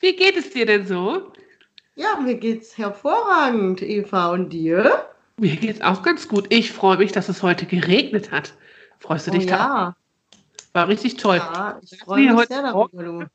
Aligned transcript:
Wie 0.00 0.16
geht 0.16 0.36
es 0.36 0.50
dir 0.50 0.66
denn 0.66 0.86
so? 0.86 1.32
Ja, 1.94 2.16
mir 2.16 2.34
geht's 2.34 2.78
hervorragend, 2.78 3.82
Eva. 3.82 4.30
Und 4.30 4.50
dir? 4.50 5.06
Mir 5.36 5.56
geht's 5.56 5.80
auch 5.82 6.02
ganz 6.02 6.28
gut. 6.28 6.46
Ich 6.48 6.72
freue 6.72 6.98
mich, 6.98 7.12
dass 7.12 7.28
es 7.28 7.42
heute 7.42 7.66
geregnet 7.66 8.30
hat. 8.30 8.54
Freust 8.98 9.26
du 9.26 9.30
Oh 9.30 9.34
dich 9.34 9.46
da? 9.46 9.56
ja. 9.56 9.96
War 10.72 10.88
richtig 10.88 11.16
toll. 11.16 11.36
Ja, 11.36 11.80
ich 11.82 11.98
freue 11.98 12.22
mich 12.22 12.32
heute 12.32 12.54
sehr 12.54 12.62
darüber, 12.62 13.02
du. 13.02 13.26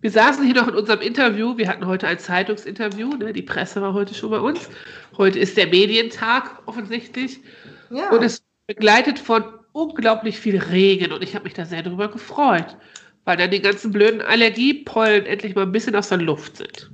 Wir 0.00 0.10
saßen 0.10 0.44
hier 0.44 0.54
noch 0.54 0.68
in 0.68 0.74
unserem 0.74 1.00
Interview. 1.00 1.56
Wir 1.56 1.68
hatten 1.68 1.86
heute 1.86 2.06
ein 2.06 2.18
Zeitungsinterview. 2.18 3.16
Ne? 3.16 3.32
Die 3.32 3.42
Presse 3.42 3.80
war 3.82 3.94
heute 3.94 4.14
schon 4.14 4.30
bei 4.30 4.40
uns. 4.40 4.68
Heute 5.16 5.38
ist 5.38 5.56
der 5.56 5.66
Medientag 5.66 6.62
offensichtlich. 6.66 7.40
Ja. 7.90 8.10
Und 8.10 8.22
es 8.22 8.42
begleitet 8.66 9.18
von 9.18 9.44
unglaublich 9.72 10.38
viel 10.38 10.58
Regen. 10.58 11.12
Und 11.12 11.22
ich 11.22 11.34
habe 11.34 11.44
mich 11.44 11.54
da 11.54 11.64
sehr 11.64 11.82
darüber 11.82 12.08
gefreut, 12.08 12.76
weil 13.28 13.36
dann 13.36 13.50
die 13.50 13.60
ganzen 13.60 13.92
blöden 13.92 14.22
Allergiepollen 14.22 15.26
endlich 15.26 15.54
mal 15.54 15.60
ein 15.60 15.72
bisschen 15.72 15.94
aus 15.94 16.08
der 16.08 16.16
Luft 16.16 16.56
sind. 16.56 16.90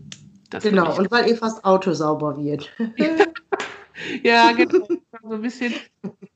Das 0.51 0.65
genau, 0.65 0.99
und 0.99 1.09
weil 1.13 1.31
Evas 1.31 1.63
Auto 1.63 1.93
sauber 1.93 2.37
wird. 2.37 2.73
ja, 4.25 4.51
genau. 4.51 4.85
So 5.23 5.35
ein 5.35 5.43
bisschen. 5.43 5.73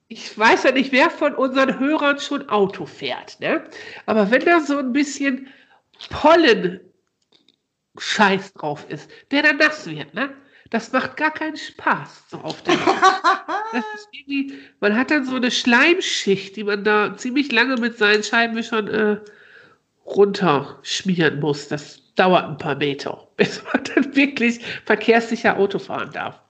Ich 0.06 0.38
weiß 0.38 0.62
ja 0.62 0.70
nicht, 0.70 0.92
wer 0.92 1.10
von 1.10 1.34
unseren 1.34 1.80
Hörern 1.80 2.20
schon 2.20 2.48
Auto 2.48 2.86
fährt. 2.86 3.40
Ne? 3.40 3.64
Aber 4.06 4.30
wenn 4.30 4.44
da 4.44 4.60
so 4.60 4.78
ein 4.78 4.92
bisschen 4.92 5.48
Pollen 6.10 6.78
Scheiß 7.98 8.52
drauf 8.52 8.86
ist, 8.88 9.10
der 9.32 9.42
dann 9.42 9.56
nass 9.56 9.84
wird, 9.90 10.14
ne? 10.14 10.32
Das 10.70 10.92
macht 10.92 11.16
gar 11.16 11.32
keinen 11.32 11.56
Spaß 11.56 12.26
so 12.30 12.36
auf 12.36 12.62
der 12.62 12.76
Das 13.72 13.84
ist 13.96 14.08
irgendwie, 14.12 14.60
man 14.78 14.94
hat 14.94 15.10
dann 15.10 15.24
so 15.24 15.34
eine 15.34 15.50
Schleimschicht, 15.50 16.54
die 16.54 16.62
man 16.62 16.84
da 16.84 17.16
ziemlich 17.16 17.50
lange 17.50 17.78
mit 17.78 17.98
seinen 17.98 18.22
Scheibenwischern 18.22 18.86
äh, 18.86 19.20
runterschmieren 20.16 21.40
muss. 21.40 21.68
Das 21.68 22.00
dauert 22.14 22.44
ein 22.44 22.58
paar 22.58 22.74
Meter, 22.76 23.28
bis 23.36 23.62
man 23.72 23.82
dann 23.84 24.14
wirklich 24.16 24.60
verkehrssicher 24.84 25.56
Auto 25.58 25.78
fahren 25.78 26.10
darf. 26.12 26.40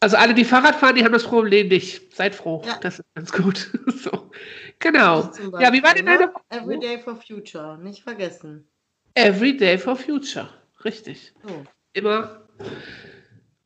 Also 0.00 0.16
alle, 0.16 0.34
die 0.34 0.44
Fahrrad 0.44 0.76
fahren, 0.76 0.94
die 0.94 1.04
haben 1.04 1.12
das 1.12 1.24
Problem 1.24 1.68
nicht. 1.68 2.14
Seid 2.14 2.34
froh, 2.34 2.62
Ja. 2.66 2.78
das 2.80 2.98
ist 2.98 3.14
ganz 3.14 3.32
gut. 3.32 3.70
so. 3.86 4.30
Genau. 4.78 5.22
Zum 5.22 5.52
Ja, 5.58 5.72
wie 5.72 5.82
war 5.82 5.94
Beispiel, 5.94 6.04
denn 6.04 6.06
deine 6.06 6.26
ne? 6.26 6.32
Every 6.50 6.78
Day 6.78 6.98
for 6.98 7.16
Future, 7.16 7.78
nicht 7.78 8.02
vergessen. 8.02 8.68
Every 9.14 9.56
Day 9.56 9.78
for 9.78 9.96
Future. 9.96 10.48
Richtig. 10.84 11.32
So. 11.42 11.64
Immer 11.94 12.42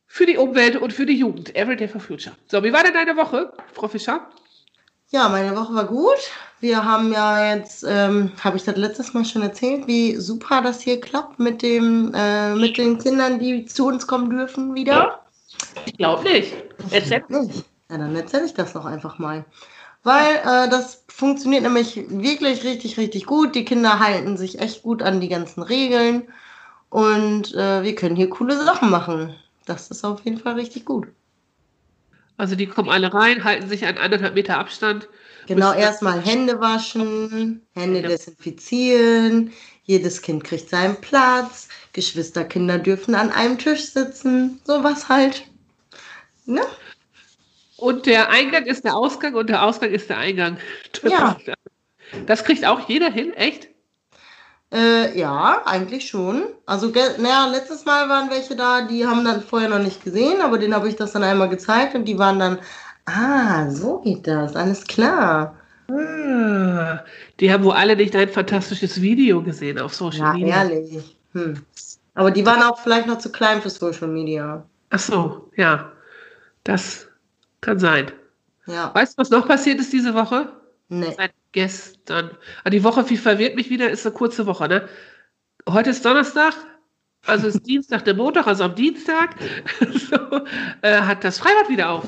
für 0.07 0.25
die 0.25 0.37
Umwelt 0.37 0.77
und 0.77 0.93
für 0.93 1.05
die 1.05 1.17
Jugend. 1.17 1.53
Every 1.55 1.75
Day 1.75 1.87
for 1.89 1.99
Future. 1.99 2.35
So, 2.47 2.63
wie 2.63 2.71
war 2.71 2.83
denn 2.83 2.93
deine 2.93 3.15
Woche, 3.17 3.51
Frau 3.73 3.89
Fischer? 3.89 4.29
Ja, 5.09 5.27
meine 5.27 5.53
Woche 5.55 5.73
war 5.75 5.85
gut. 5.85 6.31
Wir 6.61 6.85
haben 6.85 7.11
ja 7.11 7.55
jetzt, 7.55 7.83
ähm, 7.87 8.31
habe 8.39 8.55
ich 8.55 8.63
das 8.63 8.77
letztes 8.77 9.13
Mal 9.15 9.25
schon 9.25 9.41
erzählt, 9.41 9.87
wie 9.87 10.15
super 10.17 10.61
das 10.61 10.79
hier 10.79 11.01
klappt 11.01 11.39
mit 11.39 11.63
dem, 11.63 12.13
äh, 12.13 12.53
mit 12.53 12.77
den 12.77 12.99
Kindern, 12.99 13.39
die 13.39 13.65
zu 13.65 13.87
uns 13.87 14.05
kommen 14.05 14.29
dürfen 14.29 14.75
wieder. 14.75 15.25
Ich 15.85 15.97
glaube 15.97 16.23
nicht. 16.23 16.53
Erzähl. 16.91 17.23
Nicht. 17.29 17.65
Ja, 17.89 17.97
dann 17.97 18.15
erzähle 18.15 18.45
ich 18.45 18.53
das 18.53 18.73
doch 18.73 18.85
einfach 18.85 19.17
mal. 19.17 19.43
Weil 20.03 20.35
äh, 20.37 20.69
das 20.69 21.03
funktioniert 21.07 21.63
nämlich 21.63 22.05
wirklich 22.09 22.63
richtig, 22.63 22.97
richtig 22.97 23.25
gut. 23.25 23.55
Die 23.55 23.65
Kinder 23.65 23.99
halten 23.99 24.37
sich 24.37 24.59
echt 24.59 24.83
gut 24.83 25.01
an 25.01 25.19
die 25.19 25.29
ganzen 25.29 25.63
Regeln 25.63 26.27
und 26.89 27.55
äh, 27.55 27.81
wir 27.81 27.95
können 27.95 28.15
hier 28.15 28.29
coole 28.29 28.55
Sachen 28.63 28.91
machen. 28.91 29.35
Das 29.65 29.89
ist 29.89 30.03
auf 30.03 30.21
jeden 30.25 30.37
Fall 30.37 30.53
richtig 30.53 30.85
gut. 30.85 31.07
Also 32.37 32.55
die 32.55 32.67
kommen 32.67 32.89
alle 32.89 33.13
rein, 33.13 33.43
halten 33.43 33.67
sich 33.67 33.85
an 33.85 33.97
anderthalb 33.97 34.35
Meter 34.35 34.57
Abstand. 34.57 35.07
Genau, 35.55 35.73
erstmal 35.73 36.21
Hände 36.21 36.59
waschen, 36.61 37.61
Hände 37.73 38.01
Ja. 38.01 38.07
desinfizieren. 38.07 39.51
Jedes 39.83 40.21
Kind 40.21 40.43
kriegt 40.43 40.69
seinen 40.69 40.95
Platz. 41.01 41.67
Geschwisterkinder 41.93 42.77
dürfen 42.77 43.15
an 43.15 43.31
einem 43.31 43.57
Tisch 43.57 43.91
sitzen. 43.91 44.61
Sowas 44.63 45.09
halt. 45.09 45.43
Ne? 46.45 46.61
Und 47.77 48.05
der 48.05 48.29
Eingang 48.29 48.65
ist 48.65 48.85
der 48.85 48.95
Ausgang 48.95 49.33
und 49.33 49.49
der 49.49 49.63
Ausgang 49.63 49.89
ist 49.91 50.09
der 50.09 50.17
Eingang. 50.19 50.57
Das, 51.01 51.11
Ja. 51.11 51.37
das 52.27 52.43
kriegt 52.43 52.65
auch 52.65 52.87
jeder 52.87 53.09
hin, 53.11 53.33
echt? 53.33 53.67
Äh, 54.73 55.17
ja, 55.19 55.63
eigentlich 55.65 56.07
schon. 56.07 56.43
Also, 56.65 56.87
naja, 57.17 57.47
letztes 57.47 57.83
Mal 57.83 58.07
waren 58.07 58.29
welche 58.29 58.55
da, 58.55 58.83
die 58.83 59.05
haben 59.05 59.25
dann 59.25 59.41
vorher 59.43 59.67
noch 59.67 59.79
nicht 59.79 60.01
gesehen, 60.03 60.39
aber 60.41 60.57
denen 60.57 60.73
habe 60.73 60.87
ich 60.87 60.95
das 60.95 61.11
dann 61.11 61.23
einmal 61.23 61.49
gezeigt 61.49 61.93
und 61.93 62.05
die 62.05 62.17
waren 62.17 62.39
dann, 62.39 62.59
ah, 63.05 63.69
so 63.69 63.99
geht 63.99 64.27
das, 64.27 64.55
alles 64.55 64.83
klar. 64.85 65.55
Ah, 65.89 67.03
die 67.39 67.51
haben 67.51 67.63
wohl 67.63 67.73
alle 67.73 67.95
nicht 67.95 68.15
ein 68.15 68.29
fantastisches 68.29 69.01
Video 69.01 69.41
gesehen 69.43 69.79
auf 69.79 69.93
Social 69.93 70.27
Ja, 70.27 70.33
Media. 70.33 70.63
ehrlich. 70.63 71.17
Hm. 71.33 71.65
Aber 72.13 72.31
die 72.31 72.45
waren 72.45 72.61
auch 72.63 72.79
vielleicht 72.79 73.07
noch 73.07 73.17
zu 73.19 73.31
klein 73.31 73.61
für 73.61 73.69
Social 73.69 74.07
Media. 74.07 74.65
Ach 74.89 74.99
so, 74.99 75.49
ja. 75.55 75.91
Das 76.63 77.07
kann 77.61 77.79
sein. 77.79 78.11
Ja, 78.67 78.93
Weißt 78.93 79.17
du, 79.17 79.21
was 79.21 79.29
noch 79.29 79.47
passiert 79.47 79.79
ist 79.79 79.91
diese 79.93 80.13
Woche? 80.13 80.51
ne. 80.89 81.13
Seit 81.17 81.33
gestern. 81.51 82.31
Ah, 82.63 82.69
die 82.69 82.83
Woche, 82.83 83.09
wie 83.09 83.17
verwirrt 83.17 83.55
mich 83.55 83.69
wieder, 83.69 83.89
ist 83.89 84.05
eine 84.05 84.15
kurze 84.15 84.45
Woche, 84.45 84.67
ne? 84.67 84.87
Heute 85.69 85.89
ist 85.91 86.05
Donnerstag, 86.05 86.53
also 87.25 87.47
ist 87.47 87.65
Dienstag 87.67 88.05
der 88.05 88.13
Montag, 88.15 88.47
also 88.47 88.63
am 88.65 88.75
Dienstag 88.75 89.35
so, 90.09 90.17
äh, 90.81 91.01
hat 91.01 91.23
das 91.23 91.39
Freibad 91.39 91.69
wieder 91.69 91.89
auf. 91.89 92.05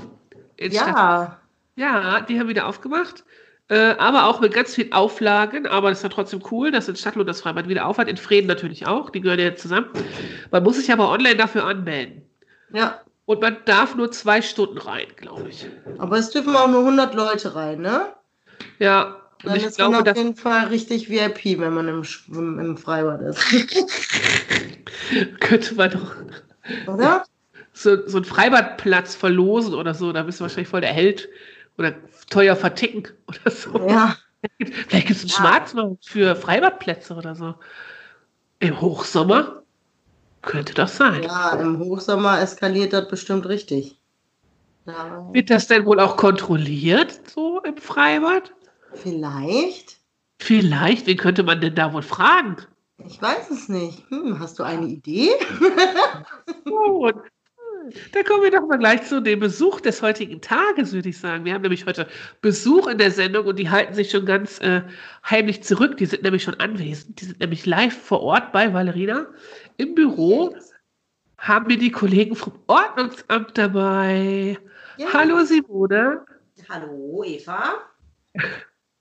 In 0.57 0.71
Stadt- 0.71 0.87
Ja, 0.95 1.39
Ja, 1.75 2.21
die 2.21 2.39
haben 2.39 2.47
wieder 2.49 2.67
aufgemacht. 2.67 3.23
Äh, 3.69 3.95
aber 3.97 4.27
auch 4.27 4.41
mit 4.41 4.53
ganz 4.53 4.75
vielen 4.75 4.91
Auflagen. 4.93 5.65
Aber 5.67 5.89
das 5.89 5.99
ist 5.99 6.03
ja 6.03 6.09
trotzdem 6.09 6.43
cool, 6.51 6.69
dass 6.71 6.87
in 6.89 6.95
Stadtlohn 6.95 7.25
das 7.25 7.41
Freibad 7.41 7.67
wieder 7.69 7.85
aufhat. 7.87 8.07
In 8.09 8.17
Frieden 8.17 8.47
natürlich 8.47 8.85
auch. 8.85 9.09
Die 9.09 9.21
gehören 9.21 9.39
ja 9.39 9.45
jetzt 9.45 9.61
zusammen. 9.61 9.87
Man 10.51 10.63
muss 10.63 10.75
sich 10.75 10.91
aber 10.91 11.09
online 11.09 11.37
dafür 11.37 11.65
anmelden. 11.65 12.23
ja. 12.71 12.99
Und 13.25 13.39
man 13.39 13.55
darf 13.63 13.95
nur 13.95 14.11
zwei 14.11 14.41
Stunden 14.41 14.77
rein, 14.77 15.07
glaube 15.15 15.47
ich. 15.47 15.65
Aber 15.97 16.17
es 16.17 16.29
dürfen 16.31 16.53
auch 16.57 16.67
nur 16.67 16.81
100 16.81 17.15
Leute 17.15 17.55
rein, 17.55 17.79
ne? 17.79 18.07
Ja, 18.79 19.15
und 19.43 19.45
Dann 19.45 19.55
ich 19.55 19.63
ist 19.63 19.79
man 19.79 19.91
glaube, 19.91 19.97
auf 19.99 20.03
das 20.03 20.17
jeden 20.17 20.35
Fall 20.35 20.67
richtig 20.67 21.09
VIP, 21.09 21.57
wenn 21.61 21.73
man 21.73 21.87
im, 21.87 22.03
im 22.59 22.75
Freibad 22.77 23.21
ist. 23.21 23.39
könnte 25.39 25.75
man 25.75 25.91
doch 25.91 26.15
Oder? 26.93 27.23
So, 27.73 28.07
so 28.07 28.17
einen 28.17 28.25
Freibadplatz 28.25 29.15
verlosen 29.15 29.73
oder 29.73 29.93
so. 29.93 30.11
Da 30.13 30.23
bist 30.23 30.39
du 30.39 30.43
wahrscheinlich 30.43 30.67
voll 30.69 30.81
der 30.81 30.93
Held. 30.93 31.29
Oder 31.77 31.95
teuer 32.29 32.55
verticken 32.55 33.07
oder 33.27 33.49
so. 33.51 33.89
Ja. 33.89 34.15
Vielleicht 34.59 35.07
gibt 35.07 35.11
es 35.11 35.21
einen 35.21 35.29
Ja. 35.29 35.35
Schwarzmarkt 35.35 36.05
für 36.05 36.35
Freibadplätze 36.35 37.15
oder 37.15 37.35
so. 37.35 37.55
Im 38.59 38.79
Hochsommer 38.79 39.63
könnte 40.41 40.73
das 40.73 40.97
sein. 40.97 41.23
Ja, 41.23 41.51
im 41.59 41.79
Hochsommer 41.79 42.39
eskaliert 42.41 42.93
das 42.93 43.07
bestimmt 43.07 43.47
richtig. 43.47 43.97
Ja, 44.85 45.29
Wird 45.33 45.49
das 45.49 45.67
denn 45.67 45.85
wohl 45.85 45.99
auch 46.01 46.17
kontrolliert, 46.17 47.21
so 47.29 47.61
im 47.61 47.77
Freibad? 47.77 48.53
vielleicht. 48.95 49.97
Vielleicht, 50.39 51.07
wen 51.07 51.15
könnte 51.17 51.41
man 51.43 51.61
denn 51.61 51.73
da 51.73 51.93
wohl 51.93 52.01
fragen? 52.01 52.57
Ich 52.97 53.21
weiß 53.21 53.49
es 53.49 53.69
nicht. 53.69 54.03
Hm, 54.09 54.39
hast 54.39 54.59
du 54.59 54.63
eine 54.63 54.85
Idee? 54.87 55.31
Gut. 56.65 57.15
Da 58.11 58.23
kommen 58.23 58.43
wir 58.43 58.51
doch 58.51 58.67
mal 58.67 58.77
gleich 58.77 59.03
zu 59.03 59.21
dem 59.21 59.39
Besuch 59.39 59.81
des 59.81 60.01
heutigen 60.01 60.41
Tages, 60.41 60.93
würde 60.93 61.09
ich 61.09 61.17
sagen. 61.17 61.45
Wir 61.45 61.53
haben 61.53 61.61
nämlich 61.61 61.85
heute 61.85 62.07
Besuch 62.41 62.87
in 62.87 62.97
der 62.97 63.11
Sendung 63.11 63.45
und 63.45 63.57
die 63.57 63.69
halten 63.69 63.93
sich 63.93 64.11
schon 64.11 64.25
ganz 64.25 64.59
äh, 64.59 64.81
heimlich 65.29 65.63
zurück. 65.63 65.97
Die 65.97 66.05
sind 66.05 66.23
nämlich 66.23 66.43
schon 66.43 66.59
anwesend. 66.59 67.19
Die 67.19 67.25
sind 67.25 67.39
nämlich 67.39 67.65
live 67.65 67.97
vor 67.97 68.21
Ort 68.21 68.51
bei 68.51 68.73
Valerina 68.73 69.27
im 69.77 69.95
Büro. 69.95 70.55
Haben 71.37 71.69
wir 71.69 71.77
die 71.77 71.91
Kollegen 71.91 72.35
vom 72.35 72.53
Ordnungsamt 72.67 73.57
dabei. 73.57 74.57
Ja. 74.97 75.07
Hallo 75.13 75.43
Simone 75.43 76.25
Hallo, 76.69 77.23
Eva. 77.25 77.73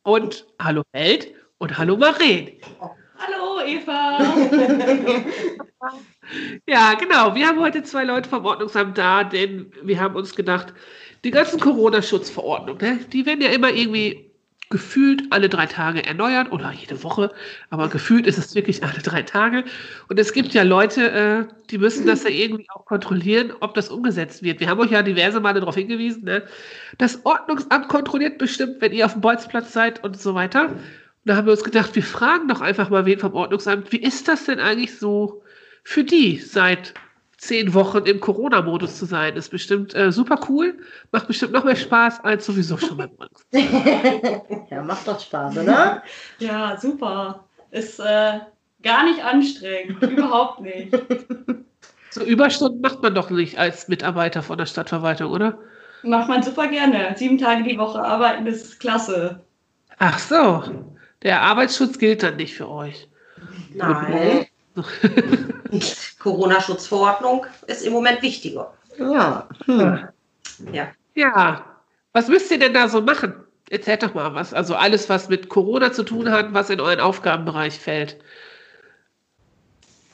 und 0.03 0.47
hallo 0.61 0.83
Welt 0.93 1.33
und 1.59 1.79
hallo 1.79 1.97
Maren. 1.97 2.51
Hallo 3.23 3.61
Eva. 3.65 4.19
Ja, 6.67 6.95
genau. 6.95 7.35
Wir 7.35 7.47
haben 7.47 7.61
heute 7.61 7.83
zwei 7.83 8.05
Leute 8.05 8.29
vom 8.29 8.45
Ordnungsamt 8.45 8.97
da, 8.97 9.25
denn 9.25 9.73
wir 9.83 10.01
haben 10.01 10.15
uns 10.15 10.35
gedacht, 10.35 10.73
die 11.25 11.31
ganzen 11.31 11.59
Corona-Schutzverordnungen, 11.61 12.81
ne, 12.81 13.05
die 13.13 13.27
werden 13.27 13.43
ja 13.43 13.51
immer 13.51 13.71
irgendwie 13.71 14.31
gefühlt 14.71 15.25
alle 15.31 15.49
drei 15.51 15.67
Tage 15.67 16.07
erneuert 16.07 16.51
oder 16.53 16.73
jede 16.73 17.03
Woche, 17.03 17.33
aber 17.69 17.89
gefühlt 17.89 18.27
ist 18.27 18.39
es 18.39 18.55
wirklich 18.55 18.83
alle 18.83 19.03
drei 19.03 19.23
Tage. 19.23 19.65
Und 20.09 20.19
es 20.19 20.33
gibt 20.33 20.55
ja 20.55 20.63
Leute, 20.63 21.11
äh, 21.11 21.45
die 21.71 21.79
müssen 21.79 22.07
das 22.07 22.23
ja 22.23 22.31
irgendwie 22.31 22.67
auch 22.75 22.87
kontrollieren, 22.87 23.53
ob 23.61 23.75
das 23.75 23.91
umgesetzt 23.91 24.43
wird. 24.43 24.61
Wir 24.61 24.71
haben 24.71 24.81
euch 24.81 24.93
ja 24.93 25.03
diverse 25.03 25.41
Male 25.41 25.61
darauf 25.61 25.75
hingewiesen, 25.75 26.25
ne? 26.25 26.45
das 26.97 27.27
Ordnungsamt 27.27 27.89
kontrolliert 27.89 28.39
bestimmt, 28.39 28.77
wenn 28.81 28.93
ihr 28.93 29.05
auf 29.05 29.13
dem 29.13 29.21
Bolzplatz 29.21 29.73
seid 29.73 30.03
und 30.03 30.19
so 30.19 30.35
weiter. 30.35 30.71
Und 31.25 31.29
da 31.29 31.37
haben 31.37 31.47
wir 31.47 31.53
uns 31.53 31.63
gedacht, 31.63 31.95
wir 31.95 32.03
fragen 32.03 32.49
doch 32.49 32.61
einfach 32.61 32.91
mal 32.91 33.07
wen 33.07 33.19
vom 33.19 33.35
Ordnungsamt, 33.35 33.93
wie 33.93 34.03
ist 34.03 34.27
das 34.27 34.47
denn 34.47 34.59
eigentlich 34.59 34.99
so 34.99 35.43
für 35.85 36.03
die 36.03 36.39
seit 36.39 36.95
zehn 37.43 37.75
Wochen 37.75 38.05
im 38.07 38.21
Corona-Modus 38.21 38.99
zu 38.99 39.05
sein, 39.05 39.35
ist 39.37 39.51
bestimmt 39.51 39.95
äh, 39.95 40.13
super 40.13 40.39
cool, 40.49 40.79
macht 41.11 41.27
bestimmt 41.27 41.53
noch 41.53 41.65
mehr 41.65 41.75
Spaß 41.75 42.25
als 42.25 42.47
sowieso 42.47 42.77
schon 42.77 42.97
beim 42.97 43.11
uns. 43.19 43.47
ja, 44.71 44.83
macht 44.83 45.09
doch 45.09 45.19
Spaß, 45.19 45.59
oder? 45.59 46.03
Ja, 46.39 46.77
super. 46.77 47.45
Ist 47.73 47.99
äh, 47.99 48.39
gar 48.83 49.05
nicht 49.05 49.25
anstrengend, 49.25 50.03
überhaupt 50.11 50.61
nicht. 50.61 50.97
So 52.11 52.23
Überstunden 52.23 52.81
macht 52.81 53.03
man 53.03 53.15
doch 53.15 53.31
nicht 53.31 53.59
als 53.59 53.89
Mitarbeiter 53.89 54.43
von 54.43 54.59
der 54.59 54.67
Stadtverwaltung, 54.67 55.33
oder? 55.33 55.59
Macht 56.05 56.29
man 56.29 56.43
super 56.43 56.69
gerne. 56.69 57.15
Sieben 57.17 57.39
Tage 57.39 57.65
die 57.65 57.79
Woche 57.79 58.03
arbeiten, 58.03 58.45
das 58.45 58.57
ist 58.57 58.81
klasse. 58.81 59.41
Ach 59.99 60.19
so, 60.19 60.63
der 61.23 61.43
Arbeitsschutz 61.43 61.99
gilt 61.99 62.23
dann 62.23 62.37
nicht 62.37 62.55
für 62.55 62.69
euch. 62.69 63.09
Nein. 63.75 64.47
Corona-Schutzverordnung 66.19 67.47
ist 67.67 67.83
im 67.83 67.93
Moment 67.93 68.23
wichtiger. 68.23 68.73
Ja. 68.99 69.49
Hm. 69.67 70.09
Ja. 70.73 70.89
Ja, 71.15 71.65
was 72.13 72.29
müsst 72.29 72.51
ihr 72.51 72.59
denn 72.59 72.75
da 72.75 72.89
so 72.89 73.01
machen? 73.01 73.35
Erzählt 73.71 74.03
doch 74.03 74.15
mal 74.15 74.35
was. 74.35 74.53
Also 74.53 74.75
alles, 74.75 75.09
was 75.09 75.29
mit 75.29 75.49
Corona 75.49 75.93
zu 75.93 76.03
tun 76.03 76.31
hat, 76.31 76.53
was 76.53 76.71
in 76.71 76.81
euren 76.81 77.01
Aufgabenbereich 77.01 77.79
fällt. 77.79 78.19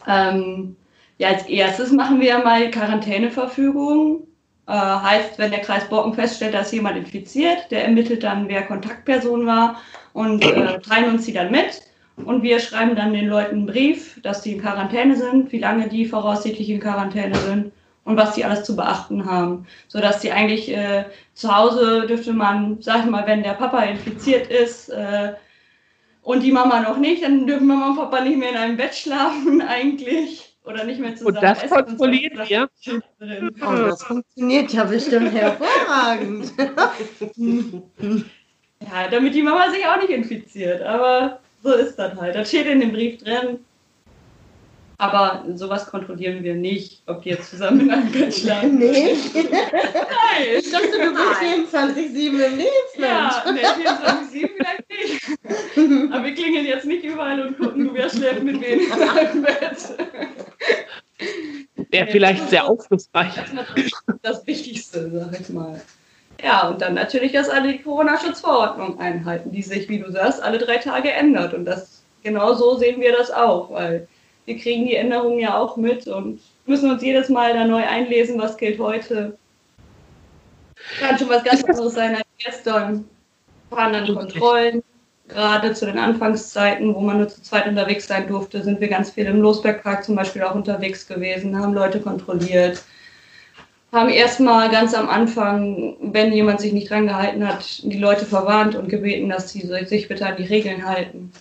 Ähm, 0.07 0.77
ja, 1.19 1.29
als 1.29 1.47
erstes 1.47 1.91
machen 1.91 2.21
wir 2.21 2.39
mal 2.39 2.71
Quarantäneverfügung. 2.71 4.28
Äh, 4.69 4.73
heißt, 4.73 5.39
wenn 5.39 5.51
der 5.51 5.63
Kreis 5.63 5.89
Borken 5.89 6.13
feststellt, 6.13 6.53
dass 6.53 6.73
jemand 6.73 6.99
infiziert, 6.99 7.71
der 7.71 7.85
ermittelt 7.85 8.23
dann, 8.23 8.49
wer 8.49 8.67
Kontaktperson 8.67 9.47
war 9.47 9.81
und 10.13 10.45
äh, 10.45 10.79
teilen 10.81 11.15
uns 11.15 11.25
die 11.25 11.33
dann 11.33 11.51
mit. 11.51 11.81
Und 12.17 12.43
wir 12.43 12.61
schreiben 12.61 12.95
dann 12.95 13.15
den 13.15 13.29
Leuten 13.29 13.57
einen 13.57 13.67
Brief, 13.67 14.21
dass 14.23 14.43
die 14.43 14.53
in 14.53 14.61
Quarantäne 14.61 15.17
sind, 15.17 15.53
wie 15.53 15.59
lange 15.59 15.89
die 15.89 16.05
voraussichtlich 16.05 16.69
in 16.69 16.81
Quarantäne 16.81 17.35
sind 17.37 17.73
und 18.05 18.19
was 18.19 18.35
die 18.35 18.45
alles 18.45 18.65
zu 18.65 18.77
beachten 18.77 19.25
haben. 19.25 19.67
Sodass 19.87 20.21
die 20.21 20.33
eigentlich 20.33 20.71
äh, 20.71 21.07
zu 21.33 21.57
Hause 21.57 22.07
dürfte 22.07 22.35
man, 22.35 22.83
sag 22.83 23.05
ich 23.05 23.11
mal, 23.11 23.27
wenn 23.27 23.43
der 23.43 23.55
Papa 23.55 23.81
infiziert 23.85 24.49
ist 24.49 24.91
äh, 24.91 25.33
und 26.21 26.43
die 26.43 26.53
Mama 26.53 26.81
noch 26.81 26.99
nicht, 26.99 27.23
dann 27.23 27.47
dürfen 27.47 27.69
Mama 27.69 27.89
und 27.89 27.97
Papa 27.97 28.21
nicht 28.21 28.37
mehr 28.37 28.51
in 28.51 28.57
einem 28.57 28.77
Bett 28.77 28.95
schlafen 28.95 29.63
eigentlich. 29.67 30.48
Oder 30.69 30.85
nicht 30.85 31.01
mehr 31.01 31.17
zusammen 31.17 31.37
Und 31.37 31.43
das 31.43 31.63
essen 31.63 31.71
kontrolliert 31.75 32.37
so. 32.37 32.43
ihr? 32.45 32.69
Und 33.21 33.63
Oh, 33.63 33.73
das 33.89 34.03
funktioniert 34.03 34.71
ja 34.73 34.85
bestimmt 34.85 35.33
hervorragend. 35.33 36.53
Ja, 38.81 39.09
damit 39.11 39.35
die 39.35 39.43
Mama 39.43 39.71
sich 39.73 39.85
auch 39.85 39.97
nicht 39.97 40.11
infiziert. 40.11 40.83
Aber 40.83 41.41
so 41.65 41.73
ist 41.73 41.97
das 41.97 42.15
halt. 42.15 42.37
Das 42.37 42.49
steht 42.49 42.67
in 42.67 42.79
dem 42.79 42.93
Brief 42.93 43.21
drin. 43.21 43.59
Aber 45.01 45.45
sowas 45.55 45.87
kontrollieren 45.87 46.43
wir 46.43 46.57
nicht, 46.57 47.03
ob 47.07 47.23
die 47.23 47.29
jetzt 47.31 47.51
zusammen 47.51 47.83
in 47.83 47.91
einem 47.93 48.11
Bett 48.11 48.35
schlafen. 48.35 48.79
nee. 48.79 49.15
Nein. 49.33 50.49
Ich 50.59 50.71
dachte, 50.73 50.91
du 50.91 51.15
bist 51.15 51.73
24-7 51.73 51.87
im 52.17 52.59
Dienst, 52.59 52.97
Ja, 52.99 53.45
Mensch. 53.47 53.63
ne, 53.63 53.69
24 53.77 54.51
vielleicht 54.57 54.89
nicht. 54.91 56.13
Aber 56.13 56.25
wir 56.25 56.35
klingeln 56.35 56.67
jetzt 56.67 56.85
nicht 56.85 57.05
überall 57.05 57.41
und 57.47 57.59
gucken, 57.59 57.91
wer 57.93 58.11
schläft 58.11 58.43
mit 58.43 58.61
wem 58.61 58.81
in 58.81 58.93
einem 58.93 59.43
Bett. 59.43 59.77
Wäre 61.91 62.07
vielleicht 62.09 62.51
sehr 62.51 62.69
aufschlussreich. 62.69 63.35
Das 63.37 63.47
ist 63.47 63.55
natürlich 63.55 63.93
das 64.23 64.47
Wichtigste, 64.49 65.11
sag 65.13 65.41
ich 65.41 65.49
mal. 65.51 65.81
Ja, 66.43 66.69
und 66.69 66.81
dann 66.83 66.95
natürlich, 66.95 67.33
dass 67.33 67.49
alle 67.49 67.73
die 67.73 67.79
Corona-Schutzverordnung 67.83 68.99
einhalten, 68.99 69.53
die 69.53 69.63
sich, 69.63 69.89
wie 69.89 69.99
du 70.01 70.11
sagst, 70.11 70.43
alle 70.43 70.59
drei 70.59 70.79
Tage 70.79 71.13
ändert. 71.13 71.55
Und 71.55 71.65
das 71.67 72.03
genau 72.25 72.55
so 72.55 72.77
sehen 72.77 73.01
wir 73.01 73.13
das 73.13 73.31
auch, 73.31 73.71
weil 73.71 74.09
wir 74.49 74.57
kriegen 74.57 74.87
die 74.87 74.97
Änderungen 74.97 75.39
ja 75.39 75.57
auch 75.59 75.77
mit 75.77 76.07
und 76.09 76.41
müssen 76.67 76.91
uns 76.91 77.03
jedes 77.03 77.29
Mal 77.29 77.53
da 77.53 77.65
neu 77.65 77.85
einlesen, 77.87 78.41
was 78.41 78.57
gilt 78.57 78.79
heute. 78.79 79.37
Kann 80.99 81.19
schon 81.19 81.29
was 81.29 81.45
ganz 81.45 81.63
anderes 81.65 81.95
sein 81.95 82.17
als 82.17 82.25
gestern. 82.39 83.05
Fahren 83.71 83.93
dann 83.93 84.15
Kontrollen. 84.15 84.83
Gerade 85.29 85.75
zu 85.75 85.85
den 85.85 85.99
Anfangszeiten, 85.99 86.95
wo 86.95 87.01
man 87.01 87.19
nur 87.19 87.29
zu 87.29 87.43
zweit 87.43 87.67
unterwegs 87.67 88.07
sein 88.07 88.27
durfte, 88.27 88.63
sind 88.63 88.81
wir 88.81 88.89
ganz 88.89 89.11
viel 89.11 89.27
im 89.27 89.43
Losbergpark 89.43 90.03
zum 90.03 90.17
Beispiel 90.17 90.43
auch 90.43 90.55
unterwegs 90.55 91.07
gewesen, 91.07 91.59
haben 91.59 91.75
Leute 91.75 92.01
kontrolliert 92.01 92.83
haben 93.93 94.11
erstmal 94.11 94.71
ganz 94.71 94.95
am 94.95 95.09
Anfang, 95.09 95.97
wenn 96.01 96.33
jemand 96.33 96.61
sich 96.61 96.73
nicht 96.73 96.91
dran 96.91 97.07
gehalten 97.07 97.47
hat, 97.47 97.83
die 97.83 97.99
Leute 97.99 98.27
verwarnt 98.27 98.75
und 98.75 98.89
gebeten, 98.89 99.31
dass 99.31 99.51
sie 99.51 99.61
sich 99.61 100.09
bitte 100.09 100.27
an 100.27 100.37
die 100.37 100.45
Regeln 100.45 100.87
halten. 100.87 101.33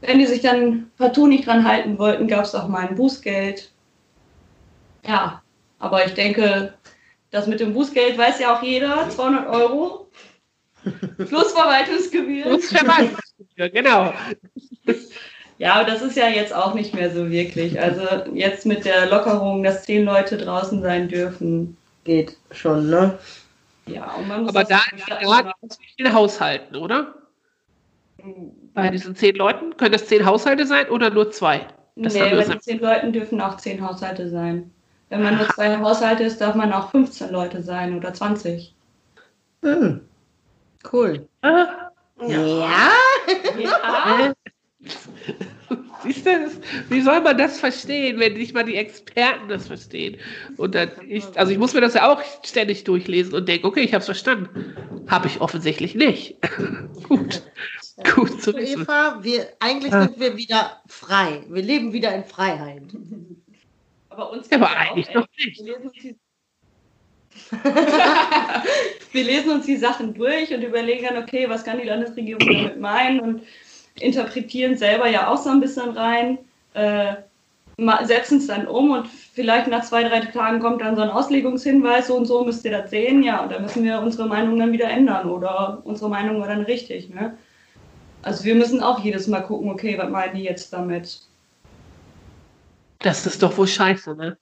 Wenn 0.00 0.18
die 0.18 0.26
sich 0.26 0.42
dann 0.42 0.90
partout 0.96 1.26
nicht 1.26 1.46
dran 1.46 1.66
halten 1.66 1.98
wollten, 1.98 2.28
gab 2.28 2.44
es 2.44 2.54
auch 2.54 2.68
mal 2.68 2.86
ein 2.86 2.94
Bußgeld. 2.94 3.70
Ja, 5.06 5.42
aber 5.78 6.06
ich 6.06 6.14
denke, 6.14 6.74
das 7.30 7.46
mit 7.46 7.60
dem 7.60 7.72
Bußgeld 7.74 8.16
weiß 8.16 8.40
ja 8.40 8.56
auch 8.56 8.62
jeder, 8.62 9.08
200 9.10 9.48
Euro. 9.48 10.08
Plus 11.16 11.52
Verwaltungsgebühren. 11.52 12.50
Plus 12.50 12.70
Verwaltungsgebühr, 12.70 13.68
genau. 13.70 14.12
Ja, 15.58 15.74
aber 15.74 15.90
das 15.90 16.02
ist 16.02 16.16
ja 16.16 16.28
jetzt 16.28 16.54
auch 16.54 16.74
nicht 16.74 16.94
mehr 16.94 17.10
so 17.10 17.30
wirklich. 17.30 17.80
Also 17.80 18.02
jetzt 18.32 18.64
mit 18.64 18.84
der 18.84 19.06
Lockerung, 19.06 19.64
dass 19.64 19.82
zehn 19.82 20.04
Leute 20.04 20.36
draußen 20.36 20.80
sein 20.82 21.08
dürfen. 21.08 21.76
Geht 22.04 22.36
schon, 22.52 22.88
ne? 22.88 23.18
Ja, 23.86 24.12
und 24.12 24.28
man 24.28 24.42
muss 24.42 24.50
Aber 24.50 24.64
da 24.64 24.78
sagen, 24.78 25.02
gerade 25.20 25.52
in 25.96 26.04
den 26.04 26.12
Haushalten, 26.12 26.76
oder? 26.76 27.14
Bei 28.74 28.90
diesen 28.90 29.14
zehn 29.16 29.36
Leuten 29.36 29.76
können 29.76 29.92
das 29.92 30.06
zehn 30.06 30.24
Haushalte 30.24 30.66
sein 30.66 30.88
oder 30.88 31.10
nur 31.10 31.30
zwei? 31.30 31.66
Das 31.96 32.14
nee, 32.14 32.20
bei 32.20 32.44
den 32.44 32.60
zehn 32.60 32.80
Leuten 32.80 33.12
dürfen 33.12 33.40
auch 33.40 33.56
zehn 33.56 33.84
Haushalte 33.86 34.28
sein. 34.28 34.70
Wenn 35.08 35.22
man 35.22 35.36
nur 35.36 35.48
zwei 35.48 35.78
Haushalte 35.78 36.24
ist, 36.24 36.40
darf 36.40 36.54
man 36.54 36.72
auch 36.72 36.90
15 36.90 37.30
Leute 37.30 37.62
sein 37.62 37.96
oder 37.96 38.12
20. 38.12 38.74
Hm. 39.62 40.00
Cool. 40.92 41.26
Ah, 41.42 41.90
Ja? 42.20 42.90
Ja, 43.58 44.32
Siehst 46.04 46.24
du, 46.24 46.30
das, 46.30 46.60
wie 46.88 47.00
soll 47.00 47.20
man 47.20 47.36
das 47.36 47.58
verstehen, 47.58 48.20
wenn 48.20 48.34
nicht 48.34 48.54
mal 48.54 48.64
die 48.64 48.76
Experten 48.76 49.48
das 49.48 49.66
verstehen? 49.66 50.16
Und 50.56 50.74
dann 50.74 50.90
ich, 51.08 51.24
also 51.34 51.50
ich 51.50 51.58
muss 51.58 51.74
mir 51.74 51.80
das 51.80 51.94
ja 51.94 52.10
auch 52.10 52.22
ständig 52.44 52.84
durchlesen 52.84 53.34
und 53.34 53.48
denke, 53.48 53.66
okay, 53.66 53.80
ich 53.80 53.92
habe 53.92 54.00
es 54.00 54.06
verstanden. 54.06 54.76
Habe 55.08 55.26
ich 55.26 55.40
offensichtlich 55.40 55.96
nicht. 55.96 56.36
gut, 57.08 57.42
gut 58.14 58.42
zu 58.42 58.54
wissen. 58.54 58.82
Eva, 58.82 59.18
wir, 59.22 59.48
eigentlich 59.60 59.92
Ah. 59.92 60.02
sind 60.04 60.20
wir 60.20 60.36
wieder 60.36 60.82
frei. 60.86 61.42
Wir 61.48 61.62
leben 61.62 61.92
wieder 61.92 62.14
in 62.14 62.24
Freiheit. 62.24 62.82
aber 64.10 64.32
uns 64.32 64.48
Ja, 64.50 64.56
aber 64.56 64.66
geht's 64.66 64.76
eigentlich 64.90 65.08
auch 65.10 65.14
noch 65.14 65.28
nicht. 65.36 65.58
Wir 65.58 65.64
lesen, 65.66 65.84
uns 65.84 65.92
die 66.02 66.16
wir 69.12 69.24
lesen 69.24 69.50
uns 69.52 69.66
die 69.66 69.76
Sachen 69.76 70.14
durch 70.14 70.52
und 70.52 70.62
überlegen 70.62 71.06
dann, 71.06 71.22
okay, 71.22 71.48
was 71.48 71.64
kann 71.64 71.78
die 71.78 71.86
Landesregierung 71.86 72.46
damit 72.46 72.80
meinen 72.80 73.20
und 73.20 73.42
interpretieren 74.00 74.76
selber 74.76 75.08
ja 75.08 75.28
auch 75.28 75.36
so 75.36 75.50
ein 75.50 75.60
bisschen 75.60 75.90
rein, 75.90 76.38
äh, 76.74 77.14
setzen 78.02 78.38
es 78.38 78.48
dann 78.48 78.66
um 78.66 78.90
und 78.90 79.06
vielleicht 79.06 79.68
nach 79.68 79.84
zwei, 79.84 80.02
drei 80.02 80.20
Tagen 80.20 80.58
kommt 80.58 80.80
dann 80.80 80.96
so 80.96 81.02
ein 81.02 81.10
Auslegungshinweis, 81.10 82.08
so 82.08 82.16
und 82.16 82.26
so 82.26 82.44
müsst 82.44 82.64
ihr 82.64 82.72
das 82.72 82.90
sehen, 82.90 83.22
ja, 83.22 83.40
und 83.42 83.52
dann 83.52 83.62
müssen 83.62 83.84
wir 83.84 84.00
unsere 84.00 84.26
Meinung 84.26 84.58
dann 84.58 84.72
wieder 84.72 84.88
ändern 84.90 85.30
oder 85.30 85.80
unsere 85.84 86.10
Meinung 86.10 86.40
war 86.40 86.48
dann 86.48 86.62
richtig, 86.62 87.08
ne? 87.10 87.36
Also 88.22 88.44
wir 88.44 88.54
müssen 88.54 88.82
auch 88.82 88.98
jedes 89.00 89.26
Mal 89.26 89.40
gucken, 89.42 89.70
okay, 89.70 89.96
was 89.98 90.10
meinen 90.10 90.34
die 90.34 90.42
jetzt 90.44 90.72
damit? 90.72 91.20
Das 93.00 93.24
ist 93.26 93.42
doch 93.42 93.56
wohl 93.56 93.68
scheiße, 93.68 94.14
ne? 94.16 94.36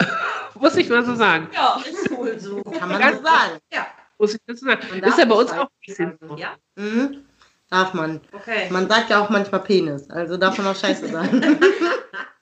muss 0.54 0.76
ich 0.76 0.88
mal 0.88 1.04
so 1.04 1.14
sagen. 1.14 1.48
Ja, 1.54 1.80
Ist 1.88 2.10
wohl 2.10 2.38
so. 2.38 2.62
Kann 2.62 2.90
man 2.90 3.00
Ganz 3.00 3.18
so 3.18 3.24
sagen. 3.24 3.58
Ja, 3.72 3.86
Muss 4.18 4.34
ich 4.34 4.40
das 4.46 4.60
so 4.60 4.66
sagen. 4.66 4.80
Man 4.90 5.02
Ist 5.02 5.18
ja 5.18 5.24
bei 5.24 5.34
uns 5.34 5.50
auch 5.52 5.64
ein 5.64 5.68
bisschen 5.86 6.18
so. 6.20 6.36
ja, 6.36 6.54
Mhm. 6.76 7.22
Darf 7.70 7.94
man. 7.94 8.20
okay. 8.32 8.68
Man 8.70 8.88
sagt 8.88 9.10
ja 9.10 9.20
auch 9.24 9.28
manchmal 9.28 9.60
Penis, 9.62 10.08
also 10.10 10.36
darf 10.36 10.56
man 10.58 10.68
auch 10.68 10.76
scheiße 10.76 11.08
sagen. 11.08 11.40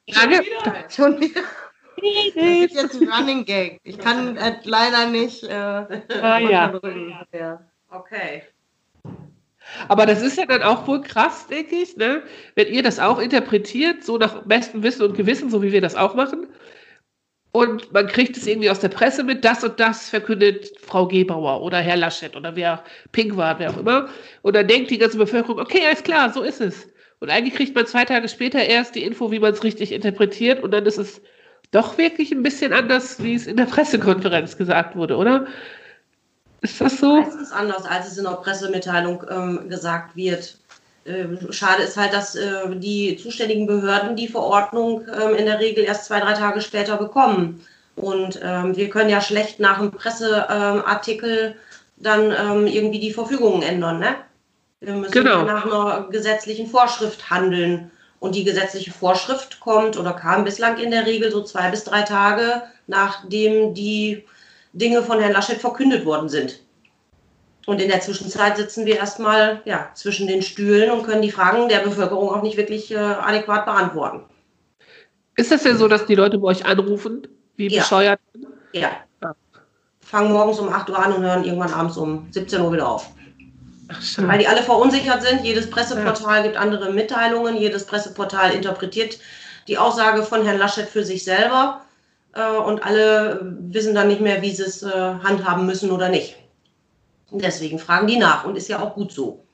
Wieder. 0.06 0.90
Schon 0.90 1.18
wieder. 1.18 1.40
Das 1.96 2.34
ist 2.36 2.74
jetzt 2.74 3.00
ein 3.00 3.08
Running 3.10 3.44
Gag. 3.46 3.80
Ich 3.84 3.96
kann 3.98 4.36
äh, 4.36 4.56
leider 4.64 5.06
nicht. 5.06 5.42
Äh, 5.44 5.54
Ah, 6.20 6.38
ja. 6.38 6.78
ja. 7.32 7.60
Okay. 7.90 8.42
Aber 9.88 10.06
das 10.06 10.22
ist 10.22 10.38
ja 10.38 10.46
dann 10.46 10.62
auch 10.62 10.86
wohl 10.86 11.02
krass, 11.02 11.46
denke 11.46 11.76
ich, 11.76 11.96
ne? 11.96 12.22
wenn 12.54 12.68
ihr 12.68 12.82
das 12.82 12.98
auch 12.98 13.18
interpretiert, 13.18 14.04
so 14.04 14.18
nach 14.18 14.42
bestem 14.44 14.82
Wissen 14.82 15.02
und 15.02 15.16
Gewissen, 15.16 15.50
so 15.50 15.62
wie 15.62 15.72
wir 15.72 15.80
das 15.80 15.94
auch 15.96 16.14
machen. 16.14 16.46
und 17.52 17.92
man 17.92 18.08
kriegt 18.08 18.36
es 18.36 18.46
irgendwie 18.46 18.68
aus 18.70 18.80
der 18.80 18.88
Presse 18.88 19.22
mit, 19.22 19.44
das 19.44 19.62
und 19.62 19.78
das 19.78 20.10
verkündet 20.10 20.72
Frau 20.80 21.06
Gebauer 21.06 21.62
oder 21.62 21.78
Herr 21.78 21.96
Laschet 21.96 22.34
oder 22.36 22.56
wer 22.56 22.82
Pink 23.12 23.36
war, 23.36 23.58
wer 23.60 23.70
auch 23.70 23.78
immer. 23.78 24.08
Und 24.42 24.56
dann 24.56 24.66
denkt 24.66 24.90
die 24.90 24.98
ganze 24.98 25.18
Bevölkerung, 25.18 25.60
okay, 25.60 25.80
alles 25.86 26.02
klar, 26.02 26.32
so 26.32 26.42
ist 26.42 26.60
es. 26.60 26.88
Und 27.20 27.30
eigentlich 27.30 27.54
kriegt 27.54 27.74
man 27.76 27.86
zwei 27.86 28.04
Tage 28.04 28.28
später 28.28 28.60
erst 28.64 28.96
die 28.96 29.04
Info, 29.04 29.30
wie 29.30 29.38
man 29.38 29.52
es 29.52 29.62
richtig 29.62 29.92
interpretiert 29.92 30.62
und 30.62 30.72
dann 30.72 30.84
ist 30.86 30.98
es 30.98 31.22
doch 31.70 31.96
wirklich 31.98 32.32
ein 32.32 32.42
bisschen 32.42 32.72
anders, 32.72 33.22
wie 33.22 33.34
es 33.34 33.46
in 33.46 33.56
der 33.56 33.66
Pressekonferenz 33.66 34.56
gesagt 34.56 34.96
wurde, 34.96 35.16
oder? 35.16 35.46
Ist 36.64 36.80
das 36.80 36.96
so? 36.98 37.16
Meistens 37.16 37.52
anders, 37.52 37.84
als 37.84 38.10
es 38.10 38.16
in 38.16 38.24
der 38.24 38.32
Pressemitteilung 38.32 39.22
ähm, 39.30 39.68
gesagt 39.68 40.16
wird. 40.16 40.56
Ähm, 41.06 41.38
schade 41.50 41.82
ist 41.82 41.98
halt, 41.98 42.14
dass 42.14 42.34
äh, 42.34 42.74
die 42.76 43.16
zuständigen 43.16 43.66
Behörden 43.66 44.16
die 44.16 44.28
Verordnung 44.28 45.02
ähm, 45.08 45.34
in 45.34 45.44
der 45.44 45.60
Regel 45.60 45.84
erst 45.84 46.06
zwei, 46.06 46.20
drei 46.20 46.32
Tage 46.32 46.62
später 46.62 46.96
bekommen. 46.96 47.60
Und 47.96 48.40
ähm, 48.42 48.74
wir 48.74 48.88
können 48.88 49.10
ja 49.10 49.20
schlecht 49.20 49.60
nach 49.60 49.78
einem 49.78 49.92
Presseartikel 49.92 51.54
dann 51.96 52.32
ähm, 52.32 52.66
irgendwie 52.66 52.98
die 52.98 53.12
Verfügungen 53.12 53.62
ändern. 53.62 54.00
Ne? 54.00 54.16
Wir 54.80 54.94
müssen 54.94 55.12
Genau. 55.12 55.42
nach 55.42 55.66
einer 55.66 56.08
gesetzlichen 56.10 56.66
Vorschrift 56.66 57.28
handeln. 57.30 57.90
Und 58.20 58.34
die 58.34 58.44
gesetzliche 58.44 58.90
Vorschrift 58.90 59.60
kommt 59.60 59.98
oder 59.98 60.14
kam 60.14 60.44
bislang 60.44 60.78
in 60.78 60.90
der 60.90 61.04
Regel 61.04 61.30
so 61.30 61.42
zwei 61.42 61.70
bis 61.70 61.84
drei 61.84 62.00
Tage, 62.02 62.62
nachdem 62.86 63.74
die 63.74 64.24
Dinge 64.74 65.02
von 65.02 65.20
Herrn 65.20 65.32
Laschet 65.32 65.58
verkündet 65.60 66.04
worden 66.04 66.28
sind. 66.28 66.60
Und 67.66 67.80
in 67.80 67.88
der 67.88 68.00
Zwischenzeit 68.00 68.58
sitzen 68.58 68.84
wir 68.84 68.96
erstmal 68.96 69.62
ja, 69.64 69.90
zwischen 69.94 70.26
den 70.26 70.42
Stühlen 70.42 70.90
und 70.90 71.04
können 71.04 71.22
die 71.22 71.30
Fragen 71.30 71.68
der 71.68 71.78
Bevölkerung 71.78 72.28
auch 72.28 72.42
nicht 72.42 72.58
wirklich 72.58 72.90
äh, 72.92 72.96
adäquat 72.96 73.64
beantworten. 73.64 74.24
Ist 75.36 75.50
das 75.50 75.62
denn 75.62 75.78
so, 75.78 75.88
dass 75.88 76.04
die 76.06 76.14
Leute 76.14 76.38
bei 76.38 76.48
euch 76.48 76.66
anrufen, 76.66 77.26
wie 77.56 77.68
Ja. 77.68 77.80
bescheuert? 77.82 78.20
Ja. 78.72 78.90
Ja. 79.22 79.34
Fangen 80.00 80.32
morgens 80.32 80.58
um 80.58 80.68
8 80.68 80.90
Uhr 80.90 80.98
an 80.98 81.12
und 81.14 81.22
hören 81.22 81.44
irgendwann 81.44 81.72
abends 81.72 81.96
um 81.96 82.28
17 82.30 82.60
Uhr 82.60 82.72
wieder 82.72 82.86
auf. 82.86 83.10
Ach, 83.88 84.00
Weil 84.18 84.38
die 84.38 84.46
alle 84.48 84.62
verunsichert 84.62 85.22
sind. 85.22 85.44
Jedes 85.44 85.70
Presseportal 85.70 86.42
gibt 86.42 86.56
andere 86.56 86.92
Mitteilungen. 86.92 87.56
Jedes 87.56 87.86
Presseportal 87.86 88.52
interpretiert 88.52 89.18
die 89.68 89.78
Aussage 89.78 90.22
von 90.22 90.44
Herrn 90.44 90.58
Laschet 90.58 90.88
für 90.88 91.04
sich 91.04 91.24
selber. 91.24 91.80
Äh, 92.34 92.56
und 92.56 92.84
alle 92.84 93.56
wissen 93.60 93.94
dann 93.94 94.08
nicht 94.08 94.20
mehr, 94.20 94.42
wie 94.42 94.50
sie 94.50 94.64
es 94.64 94.82
äh, 94.82 94.90
handhaben 94.90 95.66
müssen 95.66 95.90
oder 95.90 96.08
nicht. 96.08 96.36
Und 97.30 97.44
deswegen 97.44 97.78
fragen 97.78 98.06
die 98.06 98.18
nach. 98.18 98.44
Und 98.44 98.56
ist 98.56 98.68
ja 98.68 98.80
auch 98.80 98.94
gut 98.94 99.12
so. 99.12 99.44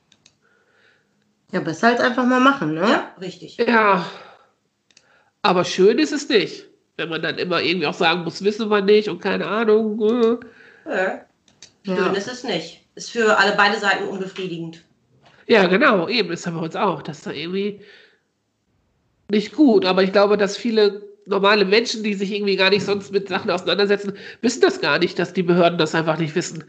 Ja, 1.51 1.59
besser 1.59 1.87
als 1.87 1.99
einfach 1.99 2.25
mal 2.25 2.39
machen, 2.39 2.73
ne? 2.73 2.81
Ja, 2.81 3.15
richtig. 3.19 3.57
Ja. 3.57 4.05
Aber 5.41 5.65
schön 5.65 5.99
ist 5.99 6.13
es 6.13 6.29
nicht. 6.29 6.65
Wenn 6.97 7.09
man 7.09 7.21
dann 7.21 7.37
immer 7.37 7.61
irgendwie 7.61 7.87
auch 7.87 7.93
sagen 7.93 8.23
muss, 8.23 8.43
wissen 8.43 8.69
wir 8.69 8.81
nicht 8.81 9.09
und 9.09 9.19
keine 9.21 9.47
Ahnung. 9.47 9.99
äh. 10.85 10.91
Ja. 10.93 11.21
Schön 11.85 11.95
Ja. 11.97 12.11
ist 12.13 12.27
es 12.27 12.43
nicht. 12.43 12.85
Ist 12.95 13.11
für 13.11 13.37
alle 13.37 13.53
beide 13.55 13.79
Seiten 13.79 14.07
unbefriedigend. 14.07 14.83
Ja, 15.47 15.67
genau, 15.67 16.07
eben, 16.07 16.29
das 16.29 16.45
haben 16.45 16.55
wir 16.55 16.61
uns 16.61 16.75
auch. 16.75 17.01
Das 17.01 17.17
ist 17.19 17.27
da 17.27 17.31
irgendwie 17.31 17.81
nicht 19.29 19.53
gut. 19.53 19.85
Aber 19.85 20.03
ich 20.03 20.11
glaube, 20.11 20.37
dass 20.37 20.55
viele 20.57 21.10
normale 21.25 21.65
Menschen, 21.65 22.03
die 22.03 22.13
sich 22.13 22.31
irgendwie 22.31 22.55
gar 22.55 22.69
nicht 22.69 22.85
sonst 22.85 23.11
mit 23.11 23.29
Sachen 23.29 23.49
auseinandersetzen, 23.51 24.13
wissen 24.41 24.61
das 24.61 24.81
gar 24.81 24.99
nicht, 24.99 25.17
dass 25.19 25.33
die 25.33 25.43
Behörden 25.43 25.77
das 25.77 25.95
einfach 25.95 26.17
nicht 26.17 26.35
wissen. 26.35 26.63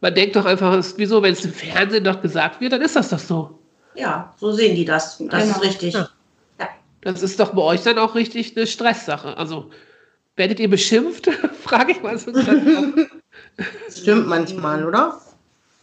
Man 0.00 0.14
denkt 0.14 0.36
doch 0.36 0.44
einfach, 0.44 0.74
es 0.74 0.88
ist 0.88 0.98
wieso, 0.98 1.22
wenn 1.22 1.32
es 1.32 1.44
im 1.44 1.52
Fernsehen 1.52 2.04
doch 2.04 2.20
gesagt 2.22 2.60
wird, 2.60 2.72
dann 2.72 2.82
ist 2.82 2.96
das 2.96 3.08
doch 3.10 3.18
so. 3.18 3.58
Ja, 3.94 4.32
so 4.38 4.52
sehen 4.52 4.76
die 4.76 4.84
das. 4.84 5.18
Das 5.18 5.44
Genau. 5.44 5.56
ist 5.56 5.62
richtig. 5.62 5.94
Ja. 5.94 6.08
Das 7.00 7.22
ist 7.22 7.38
doch 7.38 7.52
bei 7.54 7.62
euch 7.62 7.82
dann 7.82 7.98
auch 7.98 8.14
richtig 8.14 8.56
eine 8.56 8.66
Stresssache. 8.66 9.36
Also, 9.36 9.70
werdet 10.36 10.60
ihr 10.60 10.68
beschimpft? 10.68 11.28
Frage 11.62 11.92
ich 11.92 12.02
mal 12.02 12.18
so. 12.18 12.32
stimmt 13.90 14.26
manchmal, 14.26 14.84
oder? 14.84 15.20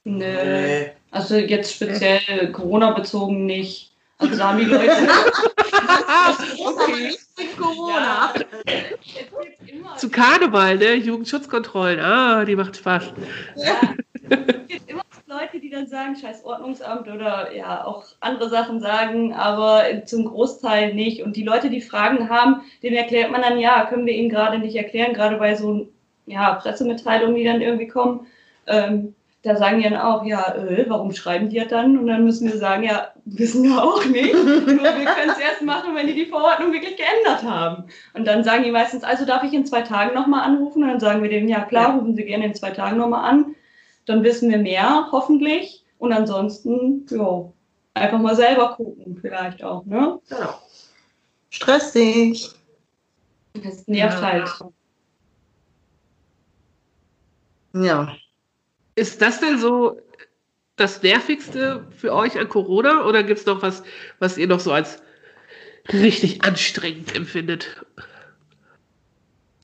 Nö. 0.04 0.86
Also 1.12 1.36
jetzt 1.36 1.74
speziell 1.74 2.52
Corona-bezogen 2.52 3.46
nicht. 3.46 3.92
Also 4.18 4.38
da 4.38 4.50
haben 4.50 4.60
die 4.60 4.66
Leute. 4.66 4.92
okay. 6.66 7.16
Corona. 7.58 8.34
Es 8.66 9.60
gibt 9.66 9.70
immer, 9.70 9.98
Zu 9.98 10.10
Karneval, 10.10 10.78
ne? 10.78 10.96
Jugendschutzkontrollen. 10.96 12.00
Ah, 12.00 12.46
die 12.46 12.56
macht 12.56 12.78
Spaß. 12.78 13.14
ja, 13.56 13.96
es 14.30 14.68
gibt 14.68 14.90
immer 14.90 15.04
Leute, 15.28 15.60
die 15.60 15.70
dann 15.70 15.88
sagen, 15.88 16.16
scheiß 16.16 16.46
Ordnungsamt 16.46 17.08
oder 17.08 17.54
ja 17.54 17.84
auch 17.84 18.06
andere 18.22 18.50
Sachen 18.50 18.80
sagen, 18.80 19.34
aber 19.34 20.06
zum 20.06 20.26
Großteil 20.26 20.94
nicht. 20.94 21.24
Und 21.24 21.36
die 21.36 21.44
Leute, 21.44 21.70
die 21.70 21.82
Fragen 21.82 22.30
haben, 22.30 22.62
denen 22.84 22.96
erklärt 22.96 23.32
man 23.32 23.42
dann, 23.42 23.60
ja, 23.60 23.86
können 23.86 24.06
wir 24.06 24.14
ihnen 24.14 24.30
gerade 24.30 24.60
nicht 24.60 24.76
erklären, 24.76 25.14
gerade 25.14 25.38
bei 25.38 25.56
so 25.56 25.88
ja, 26.26 26.54
Pressemitteilungen, 26.54 27.36
die 27.36 27.44
dann 27.44 27.62
irgendwie 27.62 27.88
kommen. 27.88 28.28
Ähm, 28.68 29.16
da 29.46 29.56
sagen 29.56 29.78
die 29.78 29.84
dann 29.84 29.98
auch, 29.98 30.26
ja, 30.26 30.56
äh, 30.56 30.86
warum 30.90 31.12
schreiben 31.14 31.50
die 31.50 31.60
das 31.60 31.68
dann? 31.68 31.98
Und 31.98 32.08
dann 32.08 32.24
müssen 32.24 32.48
wir 32.52 32.58
sagen, 32.58 32.84
ja, 32.84 33.10
wissen 33.26 33.64
wir 33.64 33.84
auch 33.84 34.04
nicht. 34.06 34.34
Nur 34.34 34.66
wir 34.66 35.06
können 35.06 35.32
es 35.32 35.40
erst 35.40 35.62
machen, 35.62 35.94
wenn 35.96 36.08
die 36.08 36.16
die 36.16 36.26
Verordnung 36.26 36.74
wirklich 36.74 36.98
geändert 36.98 37.44
haben. 37.44 37.86
Und 38.14 38.26
dann 38.26 38.44
sagen 38.44 38.64
die 38.64 38.72
meistens, 38.72 39.04
also 39.04 39.26
darf 39.26 39.44
ich 39.44 39.54
in 39.54 39.66
zwei 39.66 39.82
Tagen 39.82 40.16
nochmal 40.16 40.42
anrufen? 40.42 40.84
Und 40.84 40.90
dann 40.90 41.00
sagen 41.00 41.22
wir 41.22 41.30
denen, 41.30 41.48
ja 41.48 41.62
klar, 41.64 41.90
Ja. 41.90 41.96
rufen 41.96 42.16
Sie 42.16 42.26
gerne 42.26 42.46
in 42.46 42.56
zwei 42.56 42.72
Tagen 42.72 42.98
nochmal 42.98 43.30
an. 43.30 43.56
Dann 44.06 44.24
wissen 44.24 44.50
wir 44.50 44.58
mehr, 44.58 45.10
hoffentlich. 45.12 45.84
Und 46.00 46.12
ansonsten, 46.12 47.06
ja, 47.10 47.46
einfach 47.94 48.20
mal 48.20 48.36
selber 48.36 48.76
gucken, 48.76 49.18
vielleicht 49.22 49.64
auch, 49.64 49.86
ne? 49.86 50.20
Genau. 50.30 50.54
Stressig. 51.50 52.50
Das 53.54 53.88
nervt 53.88 54.22
Ja. 54.22 54.28
halt. 54.28 54.50
Ja. 57.74 58.16
Ist 58.96 59.22
das 59.22 59.40
denn 59.40 59.60
so 59.60 60.00
das 60.78 61.02
Nervigste 61.04 61.86
für 61.96 62.14
euch 62.14 62.38
an 62.38 62.50
Corona 62.50 63.06
oder 63.06 63.24
gibt 63.24 63.40
es 63.40 63.46
noch 63.46 63.62
was, 63.62 63.84
was 64.20 64.38
ihr 64.38 64.48
noch 64.48 64.60
so 64.60 64.72
als 64.72 65.02
richtig 65.92 66.44
anstrengend 66.44 67.16
empfindet? 67.16 67.82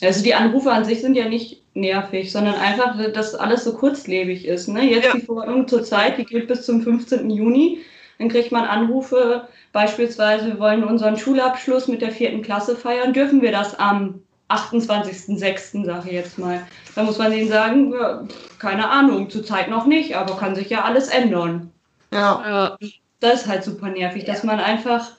Also 0.02 0.24
die 0.24 0.34
Anrufe 0.34 0.72
an 0.72 0.84
sich 0.86 1.02
sind 1.02 1.16
ja 1.16 1.28
nicht 1.30 1.62
nervig, 1.76 2.32
sondern 2.32 2.56
einfach, 2.56 2.98
dass 3.14 3.36
alles 3.36 3.64
so 3.64 3.74
kurzlebig 3.78 4.46
ist. 4.46 4.68
Ne? 4.68 4.90
Jetzt 4.90 5.06
Ja. 5.06 5.14
die 5.14 5.22
Verordnung 5.22 5.68
zur 5.68 5.84
Zeit, 5.84 6.18
die 6.18 6.26
gilt 6.26 6.48
bis 6.48 6.66
zum 6.66 6.82
15. 6.82 7.30
Juni. 7.30 7.80
Dann 8.18 8.30
kriegt 8.30 8.52
man 8.52 8.66
Anrufe, 8.66 9.48
beispielsweise, 9.72 10.48
wir 10.48 10.60
wollen 10.60 10.84
unseren 10.84 11.18
Schulabschluss 11.18 11.88
mit 11.88 12.02
der 12.02 12.12
vierten 12.12 12.42
Klasse 12.42 12.76
feiern. 12.76 13.14
Dürfen 13.14 13.42
wir 13.42 13.52
das 13.52 13.78
am 13.80 14.22
28.06., 14.54 15.86
sage 15.86 16.10
ich 16.10 16.16
jetzt 16.16 16.38
mal. 16.38 16.66
Da 16.96 17.04
muss 17.04 17.18
man 17.18 17.32
denen 17.32 17.50
sagen, 17.50 17.94
ja, 17.94 18.24
keine 18.60 18.90
Ahnung, 18.90 19.30
zurzeit 19.30 19.70
noch 19.70 19.86
nicht, 19.86 20.16
aber 20.16 20.38
kann 20.38 20.56
sich 20.56 20.70
ja 20.70 20.84
alles 20.84 21.08
ändern. 21.08 21.72
Ja. 22.14 22.78
Das 23.20 23.42
ist 23.42 23.48
halt 23.48 23.64
super 23.64 23.90
nervig, 23.90 24.26
dass 24.26 24.44
man 24.44 24.60
einfach 24.60 25.12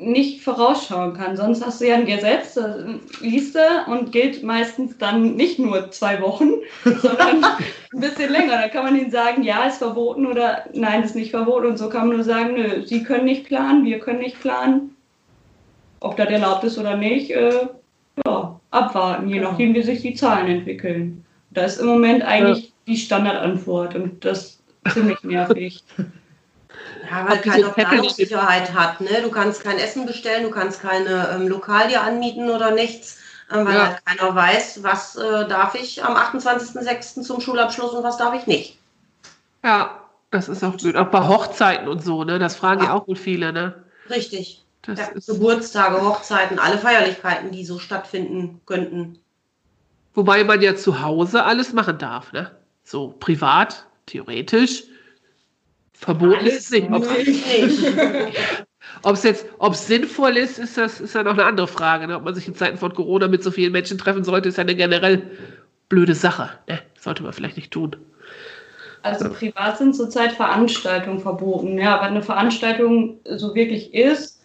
nicht 0.00 0.42
vorausschauen 0.42 1.14
kann. 1.14 1.36
Sonst 1.36 1.64
hast 1.64 1.80
du 1.80 1.88
ja 1.88 1.96
ein 1.96 2.06
Gesetz, 2.06 2.54
das 2.54 2.76
liest 3.20 3.56
du 3.56 3.90
und 3.90 4.12
gilt 4.12 4.42
meistens 4.42 4.96
dann 4.98 5.34
nicht 5.34 5.58
nur 5.58 5.90
zwei 5.90 6.20
Wochen, 6.22 6.50
sondern 6.84 7.44
ein 7.44 8.00
bisschen 8.00 8.30
länger. 8.30 8.60
Da 8.62 8.68
kann 8.68 8.84
man 8.84 8.96
ihnen 8.96 9.10
sagen, 9.10 9.42
ja, 9.42 9.64
ist 9.64 9.78
verboten 9.78 10.26
oder 10.26 10.64
nein, 10.72 11.02
ist 11.02 11.16
nicht 11.16 11.30
verboten. 11.30 11.66
Und 11.66 11.78
so 11.78 11.88
kann 11.88 12.08
man 12.08 12.16
nur 12.16 12.24
sagen, 12.24 12.54
nö, 12.54 12.86
sie 12.86 13.02
können 13.02 13.24
nicht 13.24 13.46
planen, 13.46 13.84
wir 13.84 13.98
können 13.98 14.20
nicht 14.20 14.40
planen. 14.40 14.94
Ob 16.00 16.16
das 16.16 16.28
erlaubt 16.28 16.62
ist 16.64 16.78
oder 16.78 16.96
nicht, 16.96 17.32
äh, 17.32 17.66
ja, 18.24 18.57
abwarten, 18.70 19.28
je 19.28 19.38
Genau. 19.38 19.50
nachdem, 19.50 19.74
wie 19.74 19.82
sich 19.82 20.02
die 20.02 20.14
Zahlen 20.14 20.46
entwickeln. 20.48 21.24
Da 21.50 21.64
ist 21.64 21.78
im 21.80 21.86
Moment 21.86 22.22
eigentlich 22.22 22.72
die 22.86 22.96
Standardantwort 22.96 23.94
und 23.94 24.24
das 24.24 24.60
ist 24.84 24.94
ziemlich 24.94 25.22
nervig. 25.24 25.82
Ja, 27.10 27.26
weil 27.28 27.38
Zettel- 27.40 27.70
Planungssicherheit 27.72 28.72
hat. 28.74 29.00
Ne? 29.00 29.22
Du 29.22 29.30
kannst 29.30 29.64
kein 29.64 29.78
Essen 29.78 30.04
bestellen, 30.06 30.42
du 30.44 30.50
kannst 30.50 30.82
keine 30.82 31.28
ähm, 31.34 31.48
Lokalie 31.48 31.98
anmieten 32.00 32.50
oder 32.50 32.70
nichts, 32.72 33.18
ähm, 33.52 33.66
weil 33.66 33.74
Ja. 33.74 33.86
halt 33.88 34.04
keiner 34.04 34.34
weiß, 34.34 34.82
was 34.82 35.16
äh, 35.16 35.48
darf 35.48 35.74
ich 35.74 36.04
am 36.04 36.14
28.06. 36.16 37.22
zum 37.22 37.40
Schulabschluss 37.40 37.92
und 37.92 38.04
was 38.04 38.18
darf 38.18 38.34
ich 38.34 38.46
nicht. 38.46 38.78
ja, 39.64 39.98
das 40.30 40.48
ist 40.50 40.62
auch 40.62 40.76
blöd. 40.76 40.94
Auch 40.96 41.06
bei 41.08 41.26
Hochzeiten 41.26 41.88
und 41.88 42.04
so, 42.04 42.22
ne? 42.24 42.38
Das 42.38 42.54
fragen 42.54 42.80
ja 42.82 42.88
Ja. 42.88 42.94
auch 42.94 43.08
wohl 43.08 43.16
viele, 43.16 43.52
ne? 43.52 43.74
Richtig. 44.10 44.62
Das 44.82 44.98
Ja, 44.98 45.06
ist, 45.08 45.26
Geburtstage, 45.26 46.00
Hochzeiten, 46.02 46.58
alle 46.58 46.78
Feierlichkeiten, 46.78 47.50
die 47.50 47.64
so 47.64 47.78
stattfinden 47.78 48.60
könnten. 48.66 49.18
wobei 50.14 50.44
man 50.44 50.60
ja 50.60 50.74
zu 50.76 51.00
Hause 51.02 51.44
alles 51.44 51.72
machen 51.72 51.98
darf, 51.98 52.32
ne? 52.32 52.50
So 52.84 53.14
privat, 53.18 53.86
theoretisch. 54.06 54.84
Verboten 55.92 56.46
ist 56.46 56.60
es 56.60 56.70
nicht. 56.70 56.88
Ob 59.02 59.14
es 59.14 59.22
jetzt, 59.24 59.46
ob 59.58 59.72
es 59.74 59.86
sinnvoll 59.86 60.36
ist, 60.36 60.58
ist 60.58 60.76
das 60.76 61.00
ist 61.00 61.14
ja 61.14 61.22
noch 61.22 61.32
eine 61.32 61.44
andere 61.44 61.68
Frage. 61.68 62.06
Ne? 62.06 62.16
Ob 62.16 62.24
man 62.24 62.34
sich 62.34 62.48
in 62.48 62.54
Zeiten 62.54 62.78
von 62.78 62.94
Corona 62.94 63.28
mit 63.28 63.42
so 63.42 63.50
vielen 63.50 63.72
Menschen 63.72 63.98
treffen 63.98 64.24
sollte, 64.24 64.48
ist 64.48 64.56
ja 64.58 64.62
eine 64.62 64.74
generell 64.76 65.30
blöde 65.88 66.14
Sache. 66.14 66.50
Ne? 66.68 66.80
Sollte 66.98 67.22
man 67.22 67.32
vielleicht 67.32 67.56
nicht 67.56 67.70
tun. 67.72 67.96
Also 69.02 69.28
privat 69.30 69.78
sind 69.78 69.94
zurzeit 69.94 70.32
Veranstaltungen 70.32 71.20
verboten. 71.20 71.78
Ja, 71.78 71.94
aber 71.96 72.02
eine 72.04 72.22
Veranstaltung 72.22 73.20
so 73.24 73.54
wirklich 73.54 73.94
ist, 73.94 74.37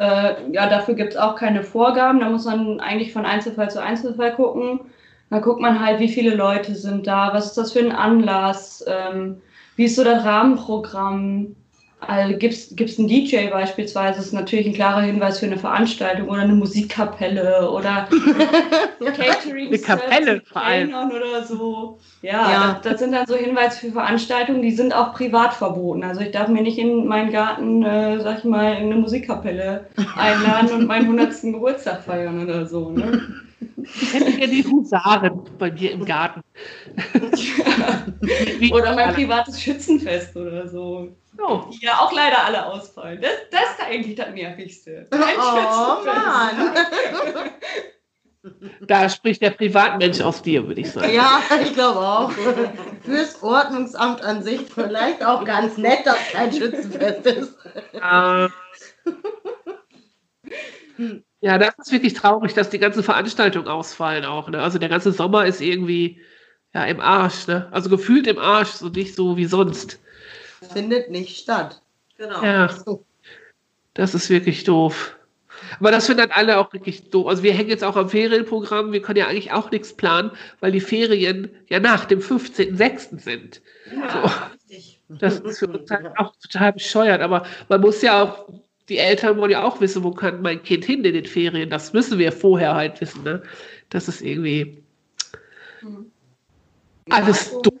Äh, 0.00 0.50
ja, 0.52 0.66
dafür 0.66 0.94
gibt 0.94 1.12
es 1.12 1.18
auch 1.18 1.36
keine 1.36 1.62
Vorgaben. 1.62 2.20
Da 2.20 2.30
muss 2.30 2.46
man 2.46 2.80
eigentlich 2.80 3.12
von 3.12 3.26
Einzelfall 3.26 3.70
zu 3.70 3.82
Einzelfall 3.82 4.34
gucken. 4.34 4.80
Da 5.28 5.40
guckt 5.40 5.60
man 5.60 5.78
halt, 5.78 6.00
wie 6.00 6.08
viele 6.08 6.34
Leute 6.34 6.74
sind 6.74 7.06
da, 7.06 7.34
was 7.34 7.48
ist 7.48 7.58
das 7.58 7.72
für 7.72 7.80
ein 7.80 7.92
Anlass, 7.92 8.82
ähm, 8.88 9.42
wie 9.76 9.84
ist 9.84 9.96
so 9.96 10.02
das 10.02 10.24
Rahmenprogramm. 10.24 11.54
Also 12.00 12.38
gibt 12.38 12.54
es 12.54 12.98
einen 12.98 13.08
DJ 13.08 13.48
beispielsweise, 13.50 14.16
das 14.16 14.26
ist 14.26 14.32
natürlich 14.32 14.66
ein 14.66 14.72
klarer 14.72 15.02
Hinweis 15.02 15.38
für 15.38 15.46
eine 15.46 15.58
Veranstaltung 15.58 16.28
oder 16.28 16.40
eine 16.42 16.54
Musikkapelle 16.54 17.70
oder 17.70 18.08
Catering 19.16 19.68
Eine 19.68 19.78
Kapelle 19.78 20.42
vor 20.50 20.62
allem. 20.62 20.94
Oder 20.94 21.44
so. 21.44 21.98
Ja, 22.22 22.50
Ja. 22.50 22.80
Das, 22.82 22.92
das 22.92 23.00
sind 23.00 23.12
dann 23.12 23.26
so 23.26 23.36
Hinweise 23.36 23.78
für 23.80 23.92
Veranstaltungen, 23.92 24.62
die 24.62 24.70
sind 24.70 24.94
auch 24.94 25.12
privat 25.12 25.52
verboten. 25.52 26.02
Also 26.02 26.22
ich 26.22 26.30
darf 26.30 26.48
mir 26.48 26.62
nicht 26.62 26.78
in 26.78 27.06
meinen 27.06 27.30
Garten, 27.32 27.82
äh, 27.82 28.18
sag 28.20 28.38
ich 28.38 28.44
mal, 28.44 28.72
eine 28.76 28.94
Musikkapelle 28.94 29.86
einladen 30.16 30.72
und 30.72 30.86
meinen 30.86 31.04
100. 31.04 31.42
Geburtstag 31.42 32.02
feiern 32.02 32.42
oder 32.42 32.66
so. 32.66 32.90
Ne? 32.90 33.20
Ich 33.82 34.14
hätte 34.14 34.30
ja 34.40 34.46
die 34.46 34.64
Husaren 34.64 35.42
bei 35.58 35.70
mir 35.70 35.92
im 35.92 36.04
Garten. 36.06 36.40
Wie- 38.58 38.72
Oder 38.72 38.94
mein 38.94 39.12
privates 39.14 39.60
Schützenfest 39.60 40.34
oder 40.36 40.66
so. 40.68 41.16
Oh, 41.42 41.64
Die 41.72 41.84
ja 41.84 41.98
auch 42.00 42.12
leider 42.12 42.44
alle 42.44 42.66
ausfallen. 42.66 43.20
Das, 43.20 43.32
das 43.50 43.62
ist 43.62 43.80
eigentlich 43.86 44.14
das 44.16 44.30
Nervigste. 44.34 45.06
Ein 45.10 45.20
Oh 45.38 46.02
Schützenfest. 46.02 46.16
Mann. 47.32 47.50
da 48.86 49.08
spricht 49.08 49.42
der 49.42 49.50
Privatmensch 49.50 50.20
aus 50.20 50.42
dir, 50.42 50.66
würde 50.66 50.80
ich 50.80 50.90
sagen. 50.90 51.12
Ja, 51.14 51.40
ich 51.62 51.74
glaube 51.74 52.00
auch. 52.00 52.32
Fürs 53.04 53.42
Ordnungsamt 53.42 54.22
an 54.22 54.42
sich 54.42 54.62
vielleicht 54.72 55.24
auch 55.24 55.44
ganz 55.44 55.76
nett, 55.76 56.06
dass 56.06 56.18
kein 56.32 56.52
Schützenfest 56.52 57.26
ist. 57.26 57.54
Ja. 57.92 58.48
Ja, 61.40 61.56
das 61.56 61.74
ist 61.78 61.92
wirklich 61.92 62.12
traurig, 62.12 62.52
dass 62.52 62.68
die 62.68 62.78
ganzen 62.78 63.02
Veranstaltungen 63.02 63.68
ausfallen 63.68 64.26
auch. 64.26 64.48
Ne? 64.50 64.60
Also 64.62 64.78
der 64.78 64.90
ganze 64.90 65.12
Sommer 65.12 65.46
ist 65.46 65.62
irgendwie 65.62 66.20
ja 66.74 66.84
im 66.84 67.00
Arsch. 67.00 67.46
Ne? 67.46 67.68
Also 67.72 67.88
gefühlt 67.88 68.26
im 68.26 68.38
Arsch, 68.38 68.68
so 68.68 68.88
nicht 68.88 69.14
so 69.14 69.36
wie 69.38 69.46
sonst. 69.46 70.00
Findet 70.72 71.10
nicht 71.10 71.38
statt. 71.38 71.80
Genau. 72.16 72.42
Ja, 72.42 72.68
So. 72.68 73.04
das 73.94 74.14
ist 74.14 74.30
wirklich 74.30 74.64
doof. 74.64 75.16
Aber 75.78 75.90
das 75.90 76.06
finden 76.06 76.22
dann 76.22 76.30
alle 76.30 76.58
auch 76.58 76.72
wirklich 76.72 77.10
doof. 77.10 77.26
Also 77.26 77.42
wir 77.42 77.52
hängen 77.52 77.70
jetzt 77.70 77.84
auch 77.84 77.96
am 77.96 78.08
Ferienprogramm. 78.08 78.92
Wir 78.92 79.02
können 79.02 79.18
ja 79.18 79.26
eigentlich 79.26 79.52
auch 79.52 79.70
nichts 79.70 79.94
planen, 79.94 80.30
weil 80.60 80.72
die 80.72 80.80
Ferien 80.80 81.50
ja 81.68 81.80
nach 81.80 82.04
dem 82.04 82.20
15.06. 82.20 83.20
sind. 83.20 83.62
Ja, 83.94 84.50
richtig. 84.52 85.00
Das 85.08 85.40
ist 85.40 85.58
für 85.58 85.68
uns 85.68 85.90
halt 85.90 86.06
auch 86.18 86.34
total 86.36 86.72
bescheuert. 86.72 87.20
Aber 87.20 87.44
man 87.68 87.80
muss 87.80 88.02
ja 88.02 88.22
auch, 88.22 88.48
die 88.88 88.98
Eltern 88.98 89.36
wollen 89.36 89.50
ja 89.50 89.64
auch 89.64 89.80
wissen, 89.80 90.02
wo 90.04 90.12
kann 90.12 90.42
mein 90.42 90.62
Kind 90.62 90.84
hin 90.84 91.04
in 91.04 91.14
den 91.14 91.26
Ferien. 91.26 91.70
Das 91.70 91.92
müssen 91.92 92.18
wir 92.18 92.32
vorher 92.32 92.74
halt 92.74 93.00
wissen. 93.00 93.22
Ne? 93.24 93.42
Das 93.90 94.08
ist 94.08 94.22
irgendwie 94.22 94.82
alles 97.10 97.48
also, 97.48 97.62
doof. 97.62 97.79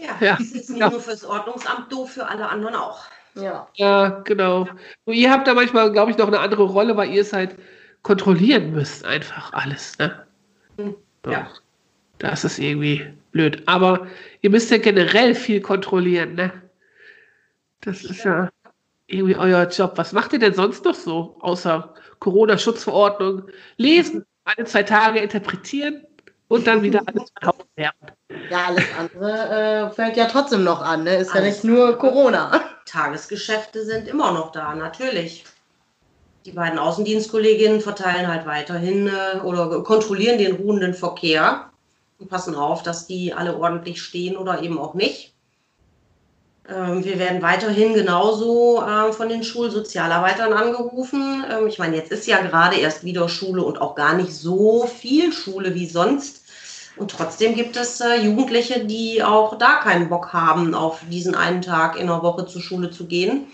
Ja, 0.00 0.16
Ja. 0.20 0.36
das 0.38 0.52
ist 0.52 0.70
nicht 0.70 0.80
Ja. 0.80 0.90
nur 0.90 1.00
fürs 1.00 1.24
Ordnungsamt 1.24 1.92
doof, 1.92 2.12
für 2.12 2.26
alle 2.26 2.48
anderen 2.48 2.74
auch. 2.74 3.04
Ja. 3.34 3.68
Ja, 3.74 4.08
genau. 4.24 4.66
Nur 5.06 5.14
ihr 5.14 5.30
habt 5.30 5.46
da 5.46 5.54
manchmal, 5.54 5.92
glaube 5.92 6.10
ich, 6.10 6.18
noch 6.18 6.26
eine 6.26 6.40
andere 6.40 6.64
Rolle, 6.64 6.96
weil 6.96 7.10
ihr 7.10 7.22
es 7.22 7.32
halt 7.32 7.56
kontrollieren 8.02 8.72
müsst, 8.72 9.04
einfach 9.04 9.52
alles. 9.52 9.98
Ne? 9.98 10.26
Ja. 11.26 11.48
Das 12.18 12.44
ist 12.44 12.58
irgendwie 12.58 13.06
blöd. 13.32 13.62
Aber 13.66 14.06
ihr 14.40 14.50
müsst 14.50 14.70
ja 14.70 14.78
generell 14.78 15.34
viel 15.34 15.60
kontrollieren, 15.60 16.34
ne? 16.34 16.52
Das 17.82 18.04
ist 18.04 18.24
ja 18.24 18.50
irgendwie 19.06 19.36
euer 19.36 19.66
Job. 19.68 19.92
Was 19.96 20.12
macht 20.12 20.32
ihr 20.32 20.38
denn 20.38 20.54
sonst 20.54 20.84
noch 20.84 20.94
so, 20.94 21.36
außer 21.40 21.94
Corona-Schutzverordnung? 22.18 23.44
Lesen, 23.76 24.24
alle 24.44 24.66
zwei 24.66 24.82
Tage 24.82 25.20
interpretieren 25.20 26.04
und 26.50 26.66
dann 26.66 26.82
wieder 26.82 27.00
alles 27.06 27.30
verkaufen 27.30 27.68
werden. 27.76 28.12
Ja, 28.50 28.66
alles 28.66 28.84
andere 28.98 29.88
äh, 29.88 29.94
fällt 29.94 30.16
ja 30.16 30.26
trotzdem 30.26 30.64
noch 30.64 30.82
an, 30.82 31.04
ne? 31.04 31.16
Ist 31.16 31.28
ja 31.28 31.40
Alles. 31.40 31.62
nicht 31.62 31.64
nur 31.64 31.96
Corona. 31.96 32.60
Tagesgeschäfte 32.86 33.84
sind 33.84 34.08
immer 34.08 34.32
noch 34.32 34.50
da, 34.50 34.74
natürlich. 34.74 35.44
Die 36.44 36.50
beiden 36.50 36.78
Außendienstkolleginnen 36.78 37.80
verteilen 37.80 38.26
halt 38.26 38.46
weiterhin 38.46 39.08
äh, 39.08 39.38
oder 39.40 39.82
kontrollieren 39.84 40.38
den 40.38 40.56
ruhenden 40.56 40.94
Verkehr 40.94 41.70
und 42.18 42.28
passen 42.28 42.56
auf, 42.56 42.82
dass 42.82 43.06
die 43.06 43.32
alle 43.32 43.56
ordentlich 43.56 44.02
stehen 44.02 44.36
oder 44.36 44.62
eben 44.62 44.78
auch 44.78 44.94
nicht. 44.94 45.32
Ähm, 46.68 47.04
wir 47.04 47.18
werden 47.20 47.42
weiterhin 47.42 47.94
genauso 47.94 48.82
äh, 48.82 49.12
von 49.12 49.28
den 49.28 49.44
Schulsozialarbeitern 49.44 50.52
angerufen. 50.52 51.44
Ähm, 51.48 51.68
ich 51.68 51.78
meine, 51.78 51.96
jetzt 51.96 52.10
ist 52.10 52.26
ja 52.26 52.40
gerade 52.40 52.76
erst 52.76 53.04
wieder 53.04 53.28
Schule 53.28 53.62
und 53.62 53.80
auch 53.80 53.94
gar 53.94 54.14
nicht 54.14 54.34
so 54.34 54.86
viel 54.86 55.32
Schule 55.32 55.74
wie 55.74 55.86
sonst. 55.86 56.39
Und 56.96 57.10
trotzdem 57.10 57.54
gibt 57.54 57.76
es 57.76 58.00
äh, 58.00 58.16
Jugendliche, 58.20 58.84
die 58.84 59.22
auch 59.22 59.56
da 59.58 59.76
keinen 59.76 60.08
Bock 60.08 60.32
haben, 60.32 60.74
auf 60.74 61.00
diesen 61.08 61.34
einen 61.34 61.62
Tag 61.62 61.96
in 61.98 62.08
der 62.08 62.22
Woche 62.22 62.46
zur 62.46 62.60
Schule 62.60 62.90
zu 62.90 63.06
gehen. 63.06 63.46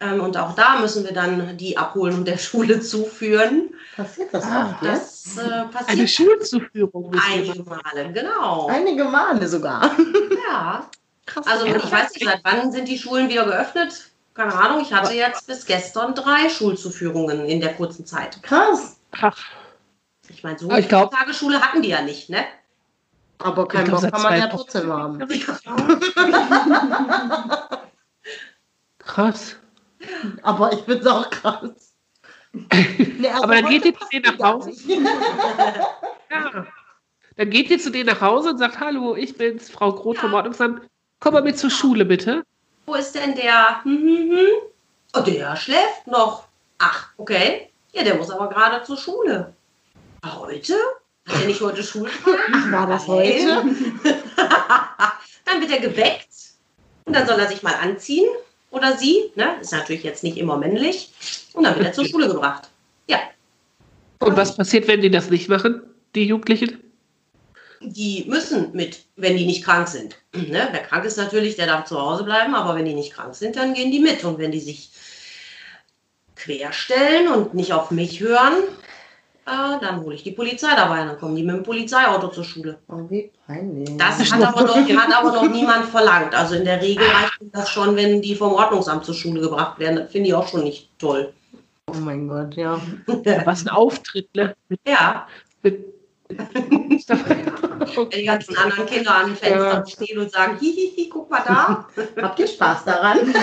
Ähm, 0.00 0.20
und 0.20 0.36
auch 0.36 0.54
da 0.54 0.78
müssen 0.78 1.04
wir 1.04 1.12
dann 1.12 1.56
die 1.56 1.76
abholen 1.76 2.14
und 2.16 2.28
der 2.28 2.38
Schule 2.46 2.80
zuführen. 2.80 3.70
Passiert 3.96 4.32
das 4.32 4.44
Ah? 4.44 4.78
Das 4.82 5.36
äh, 5.36 5.40
Eine 5.42 5.68
passiert 5.68 6.10
Schulzuführung. 6.10 7.10
müsst 7.10 7.28
ihr 7.28 7.34
einige 7.34 7.62
Male, 7.64 8.12
genau. 8.12 8.66
Einige 8.68 9.04
Male 9.04 9.46
sogar. 9.46 9.90
Ja. 10.48 10.88
Krass. 11.26 11.46
Also 11.46 11.66
ich 11.66 11.92
weiß 11.92 12.14
nicht, 12.14 12.24
seit 12.24 12.40
wann 12.42 12.72
sind 12.72 12.88
die 12.88 12.98
Schulen 12.98 13.28
wieder 13.28 13.44
geöffnet? 13.44 14.10
Keine 14.34 14.52
Ahnung. 14.52 14.80
Ich 14.80 14.92
hatte 14.92 15.12
jetzt 15.14 15.46
bis 15.46 15.64
gestern 15.64 16.14
drei 16.14 16.48
Schulzuführungen 16.48 17.44
in 17.44 17.60
der 17.60 17.74
kurzen 17.74 18.04
Zeit. 18.04 18.42
Krass. 18.42 18.96
Ach, 19.20 19.36
Ich 20.32 20.42
meine, 20.44 20.58
so 20.58 20.70
viele 20.70 20.88
Tagesschule 20.88 21.60
hatten 21.60 21.82
die 21.82 21.88
ja 21.90 22.02
nicht, 22.02 22.30
ne? 22.30 22.44
Aber 23.38 23.66
keinen 23.66 23.86
glaub, 23.86 24.02
Bock 24.02 24.12
kann 24.12 24.22
man 24.22 24.38
ja 24.38 24.46
trotzdem 24.48 24.92
haben. 24.92 25.18
krass. 28.98 29.56
Aber 30.42 30.72
ich 30.72 30.80
finde 30.80 31.00
es 31.00 31.06
auch 31.06 31.28
krass. 31.30 31.94
Nee, 33.20 33.28
also 33.28 33.44
Aber 33.44 33.54
dann 33.54 33.68
geht 33.70 33.84
ihr 33.84 33.94
zu 33.94 34.06
denen 34.12 34.36
nach 34.36 34.54
Hause? 34.54 34.72
Ja. 36.32 36.66
Dann 37.36 37.50
geht 37.50 37.70
ihr 37.70 37.78
zu 37.78 37.90
denen 37.90 38.06
nach 38.06 38.20
Hause 38.20 38.50
und 38.50 38.58
sagt, 38.58 38.78
hallo, 38.80 39.16
ich 39.16 39.36
bin's, 39.36 39.68
Frau 39.68 39.92
Groth 39.92 40.18
vom 40.18 40.32
Ordnungsamt. 40.32 40.82
Komm 41.18 41.34
mal 41.34 41.42
mit 41.42 41.58
zur 41.58 41.70
Schule, 41.70 42.04
bitte. 42.04 42.44
Wo 42.86 42.94
ist 42.94 43.14
denn 43.14 43.34
der? 43.34 43.82
Hm, 43.82 43.98
hm, 43.98 44.30
hm. 44.30 44.46
Oh, 45.14 45.20
der 45.20 45.56
schläft 45.56 46.06
noch. 46.06 46.46
Ach, 46.78 47.08
okay. 47.16 47.70
Ja, 47.92 48.04
der 48.04 48.14
muss 48.14 48.30
aber 48.30 48.48
gerade 48.48 48.84
zur 48.84 48.96
Schule. 48.96 49.54
Heute? 50.24 50.74
Hat 51.28 51.40
er 51.42 51.46
nicht 51.46 51.60
heute 51.60 51.82
Schultag? 51.82 52.12
War 52.70 52.86
das 52.86 53.06
heute? 53.06 53.64
dann 55.44 55.60
wird 55.60 55.70
er 55.70 55.80
geweckt 55.80 56.28
und 57.04 57.14
dann 57.14 57.26
soll 57.26 57.38
er 57.38 57.48
sich 57.48 57.62
mal 57.62 57.74
anziehen 57.74 58.28
oder 58.70 58.96
sie, 58.96 59.30
ne? 59.34 59.56
Ist 59.60 59.72
natürlich 59.72 60.02
jetzt 60.02 60.22
nicht 60.22 60.36
immer 60.36 60.56
männlich. 60.56 61.12
Und 61.52 61.64
dann 61.64 61.74
wird 61.76 61.86
er 61.86 61.92
zur 61.92 62.04
Schule 62.06 62.28
gebracht. 62.28 62.68
Ja, 63.08 63.18
Und 64.20 64.36
was 64.36 64.56
passiert, 64.56 64.86
wenn 64.86 65.00
die 65.00 65.10
das 65.10 65.30
nicht 65.30 65.48
machen, 65.48 65.82
die 66.14 66.24
Jugendlichen? 66.24 66.78
die 67.80 68.26
müssen 68.28 68.72
mit, 68.72 69.04
wenn 69.16 69.36
die 69.36 69.46
nicht 69.46 69.64
krank 69.64 69.88
sind. 69.88 70.16
Ne? 70.32 70.68
Wer 70.70 70.82
krank 70.82 71.04
ist 71.04 71.16
natürlich, 71.16 71.56
der 71.56 71.66
darf 71.66 71.86
zu 71.86 72.00
Hause 72.00 72.24
bleiben, 72.24 72.54
aber 72.54 72.76
wenn 72.76 72.84
die 72.84 72.94
nicht 72.94 73.12
krank 73.12 73.34
sind, 73.34 73.56
dann 73.56 73.74
gehen 73.74 73.90
die 73.90 74.00
mit. 74.00 74.24
Und 74.24 74.38
wenn 74.38 74.52
die 74.52 74.60
sich 74.60 74.90
querstellen 76.36 77.28
und 77.28 77.54
nicht 77.54 77.72
auf 77.72 77.90
mich 77.90 78.20
hören, 78.20 78.62
äh, 79.50 79.80
dann 79.80 80.02
hole 80.02 80.14
ich 80.14 80.22
die 80.22 80.32
Polizei 80.32 80.74
dabei. 80.74 81.04
Dann 81.04 81.18
kommen 81.18 81.36
die 81.36 81.42
mit 81.42 81.56
dem 81.56 81.62
Polizeiauto 81.62 82.28
zur 82.28 82.44
Schule. 82.44 82.78
Oh, 82.88 83.04
wie 83.08 83.30
peinlich. 83.46 83.96
Das 83.96 84.18
hat 84.32 84.42
aber, 84.42 84.62
noch, 84.62 84.76
hat 84.76 85.16
aber 85.16 85.32
noch 85.32 85.48
niemand 85.50 85.86
verlangt. 85.86 86.34
Also 86.34 86.54
in 86.54 86.64
der 86.64 86.80
Regel 86.80 87.06
reicht 87.06 87.38
das 87.52 87.68
schon, 87.68 87.96
wenn 87.96 88.22
die 88.22 88.34
vom 88.34 88.52
Ordnungsamt 88.52 89.04
zur 89.04 89.14
Schule 89.14 89.40
gebracht 89.40 89.78
werden. 89.78 89.96
Das 89.96 90.12
finde 90.12 90.28
ich 90.28 90.34
auch 90.34 90.48
schon 90.48 90.64
nicht 90.64 90.90
toll. 90.98 91.32
oh 91.86 91.98
mein 91.98 92.28
Gott, 92.28 92.54
ja. 92.54 92.80
Was 93.44 93.64
ein 93.64 93.70
Auftritt, 93.70 94.34
ne? 94.34 94.54
Ja, 94.86 95.26
mit, 95.62 95.99
die 98.12 98.24
ganzen 98.24 98.56
anderen 98.56 98.86
Kinder 98.86 99.14
an 99.14 99.26
den 99.26 99.36
Fenstern 99.36 99.86
stehen 99.86 100.18
und 100.18 100.30
sagen, 100.30 100.58
hihihi, 100.58 101.08
guck 101.08 101.30
mal 101.30 101.42
da. 101.46 101.88
Habt 102.22 102.38
ihr 102.38 102.46
Spaß 102.46 102.84
daran? 102.84 103.18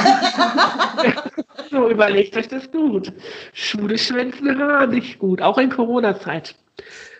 so, 1.71 1.89
überlegt 1.89 2.35
euch 2.37 2.47
das 2.47 2.71
gut. 2.71 3.11
Schule 3.53 3.97
schwänzen, 3.97 4.59
ha, 4.59 4.85
nicht 4.85 5.19
gut. 5.19 5.41
Auch 5.41 5.57
in 5.57 5.69
Corona-Zeit. 5.69 6.55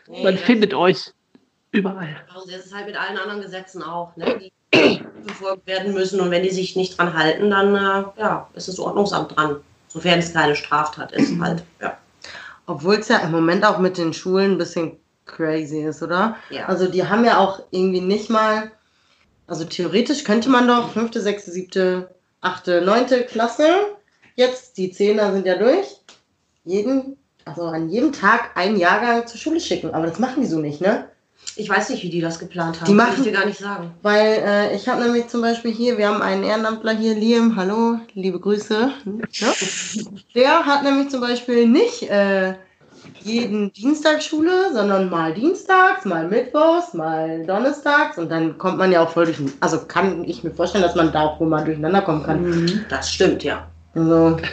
Man 0.08 0.36
Nee, 0.36 0.38
findet 0.38 0.74
euch 0.74 1.12
überall. 1.72 2.16
Also 2.34 2.50
das 2.50 2.66
ist 2.66 2.76
halt 2.76 2.88
mit 2.88 2.96
allen 2.96 3.18
anderen 3.18 3.42
Gesetzen 3.42 3.84
auch, 3.84 4.16
ne, 4.16 4.40
die 4.40 4.52
befolgt 5.26 5.68
werden 5.68 5.94
müssen. 5.94 6.20
Und 6.20 6.32
wenn 6.32 6.44
die 6.44 6.50
sich 6.50 6.76
nicht 6.76 6.98
dran 6.98 7.14
halten, 7.14 7.50
dann 7.50 7.76
äh, 7.76 8.06
ja, 8.20 8.48
ist 8.54 8.68
das 8.68 8.80
Ordnungsamt 8.80 9.36
dran. 9.36 9.58
Sofern 9.90 10.20
es 10.20 10.34
keine 10.34 10.56
Straftat 10.56 11.12
ist, 11.14 11.40
halt. 11.40 11.64
Ja. 11.82 11.98
Obwohl 12.66 12.96
es 12.96 13.08
ja 13.08 13.20
im 13.20 13.32
Moment 13.32 13.66
auch 13.66 13.80
mit 13.80 13.98
den 13.98 14.14
Schulen 14.14 14.54
ein 14.54 14.58
bisschen 14.58 14.98
crazy 15.28 15.82
ist, 15.84 16.02
oder? 16.02 16.38
Ja. 16.50 16.66
Also 16.68 16.88
die 16.88 17.06
haben 17.08 17.24
ja 17.26 17.38
auch 17.38 17.62
irgendwie 17.72 18.02
nicht 18.02 18.30
mal, 18.30 18.72
also 19.48 19.66
theoretisch 19.66 20.24
könnte 20.24 20.50
man 20.50 20.68
doch 20.68 20.92
fünfte, 20.92 21.22
sechste, 21.22 21.52
siebte, 21.52 22.10
achte, 22.42 22.82
neunte 22.82 23.24
Klasse, 23.24 23.68
jetzt 24.36 24.78
die 24.78 24.92
Zehner 24.92 25.32
sind 25.34 25.46
ja 25.46 25.56
durch, 25.58 25.88
jeden, 26.66 27.18
also 27.46 27.64
an 27.66 27.90
jedem 27.90 28.12
Tag 28.14 28.52
einen 28.56 28.78
Jahrgang 28.78 29.26
zur 29.28 29.40
Schule 29.40 29.60
schicken. 29.60 29.94
Aber 29.94 30.08
das 30.08 30.20
machen 30.20 30.42
die 30.42 30.48
so 30.48 30.60
nicht, 30.60 30.82
ne? 30.82 31.10
Ich 31.56 31.70
weiß 31.70 31.90
nicht, 31.90 32.04
wie 32.04 32.10
die 32.10 32.20
das 32.20 32.40
geplant 32.40 32.82
haben. 32.82 32.88
Die 32.88 32.94
machen- 32.94 33.12
Kann 33.16 33.18
ich 33.20 33.24
dir 33.24 33.32
gar 33.32 33.46
nicht 33.46 33.60
sagen. 33.60 33.92
Weil 34.02 34.44
äh, 34.46 34.76
ich 34.76 34.88
habe 34.90 35.04
nämlich 35.04 35.28
zum 35.30 35.42
Beispiel 35.42 35.72
hier, 35.72 35.98
wir 35.98 36.08
haben 36.10 36.22
einen 36.22 36.44
Ehrenamtler 36.44 36.92
hier, 36.94 37.16
Liam, 37.16 37.56
hallo, 37.56 38.00
liebe 38.14 38.40
Grüße. 38.40 38.92
Ja? 39.32 39.54
Der 40.36 40.66
hat 40.66 40.84
nämlich 40.84 41.10
zum 41.10 41.22
Beispiel 41.22 41.66
nicht 41.68 42.04
äh, 42.10 42.56
jeden 43.22 43.74
Dienstag 43.74 44.22
Schule, 44.24 44.72
sondern 44.74 45.10
mal 45.10 45.34
dienstags, 45.34 46.06
mal 46.06 46.28
mittwochs, 46.28 46.94
mal 46.94 47.46
donnerstags 47.46 48.18
und 48.18 48.30
dann 48.30 48.58
kommt 48.58 48.78
man 48.78 48.92
ja 48.92 49.04
auch 49.04 49.10
voll 49.10 49.26
durch. 49.26 49.38
Also 49.60 49.80
kann 49.86 50.24
ich 50.24 50.44
mir 50.44 50.52
vorstellen, 50.52 50.84
dass 50.84 50.96
man 50.96 51.12
da 51.12 51.22
auch 51.24 51.40
wohl 51.40 51.48
mal 51.48 51.66
durcheinander 51.66 52.02
kommen 52.02 52.24
kann. 52.24 52.86
Das 52.90 53.12
stimmt, 53.12 53.44
ja. 53.44 53.68
Also, 53.94 54.38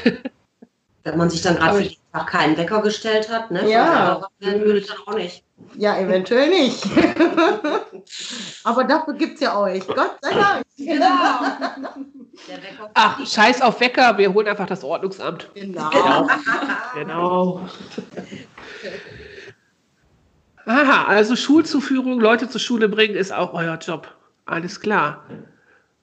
Wenn 1.05 1.19
man 1.19 1.29
sich 1.29 1.43
dann 1.43 1.57
gerade 1.57 1.77
für 1.77 1.83
jeden 1.83 2.13
Tag 2.13 2.27
keinen 2.29 2.57
Wecker 2.57 2.81
gestellt 2.81 3.29
hat, 3.29 3.51
ne? 3.51 3.69
Ja. 3.69 4.23
Werden 4.39 4.63
würde 4.63 4.79
ich 4.79 4.87
dann 4.87 4.97
auch 5.07 5.15
nicht. 5.15 5.45
ja, 5.77 5.99
eventuell 5.99 6.49
nicht. 6.49 6.83
Aber 8.65 8.85
dafür 8.85 9.13
gibt 9.13 9.35
es 9.35 9.41
ja 9.41 9.61
euch. 9.61 9.87
Gott 9.87 10.17
sei 10.23 10.33
Dank. 10.33 10.65
Wecker 10.79 11.97
Ach, 12.95 13.27
scheiß 13.27 13.63
auf 13.63 13.81
Wecker, 13.81 14.19
wir 14.19 14.33
holen 14.33 14.49
einfach 14.49 14.67
das 14.67 14.85
Ordnungsamt. 14.85 15.51
Genau. 15.55 16.29
Genau. 16.95 17.69
Aha, 20.67 21.05
also 21.05 21.37
Schulzuführung, 21.37 22.21
Leute 22.21 22.49
zur 22.49 22.61
Schule 22.61 22.89
bringen, 22.89 23.15
ist 23.15 23.33
auch 23.33 23.53
euer 23.53 23.77
Job. 23.77 24.09
Alles 24.47 24.81
klar. 24.81 25.25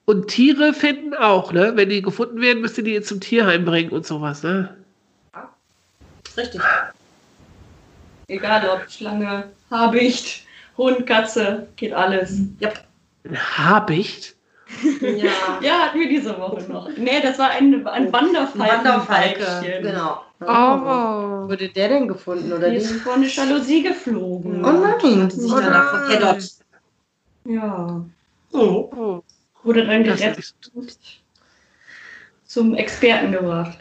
Und 0.04 0.28
Tiere 0.28 0.72
finden 0.72 1.14
auch, 1.14 1.52
ne? 1.52 1.72
Wenn 1.74 1.88
die 1.88 2.02
gefunden 2.02 2.40
werden, 2.40 2.60
müsst 2.60 2.78
ihr 2.78 2.84
die 2.84 3.00
zum 3.02 3.20
Tierheim 3.20 3.64
bringen 3.64 3.90
und 3.90 4.06
sowas, 4.06 4.42
ne? 4.42 4.76
Richtig. 6.36 6.60
Egal 8.28 8.68
ob 8.68 8.90
Schlange, 8.90 9.50
Habicht, 9.70 10.46
Hund, 10.76 11.06
Katze, 11.06 11.68
geht 11.76 11.92
alles. 11.92 12.40
Ein 13.24 13.58
Habicht? 13.58 14.34
Ja. 15.00 15.30
Ja, 15.60 15.78
hatten 15.78 16.00
wir 16.00 16.08
diese 16.08 16.36
Woche 16.38 16.62
noch. 16.62 16.88
Nee, 16.96 17.20
das 17.22 17.38
war 17.38 17.50
ein, 17.50 17.86
ein 17.86 18.12
Wanderfalken. 18.12 18.84
Wanderfalke. 18.84 19.80
Genau. 19.82 20.22
Oh. 20.40 21.48
Wurde 21.48 21.68
der 21.68 21.88
denn 21.88 22.08
gefunden 22.08 22.52
oder 22.52 22.70
Die 22.70 22.76
ist 22.76 22.92
vor 23.02 23.14
eine 23.14 23.26
Jalousie 23.26 23.82
geflogen. 23.82 24.64
Oh 24.64 24.72
nein. 24.72 25.30
Sich 25.30 25.52
Oh 25.52 25.60
danach 25.60 25.92
nein. 25.92 26.02
verkettert. 26.10 26.50
Ja. 27.44 27.86
Mhm. 27.88 28.12
Oh, 28.52 29.22
Wurde 29.62 29.86
dann 29.86 30.02
gerettet 30.04 30.54
zum 32.44 32.74
Experten 32.74 33.32
gebracht. 33.32 33.78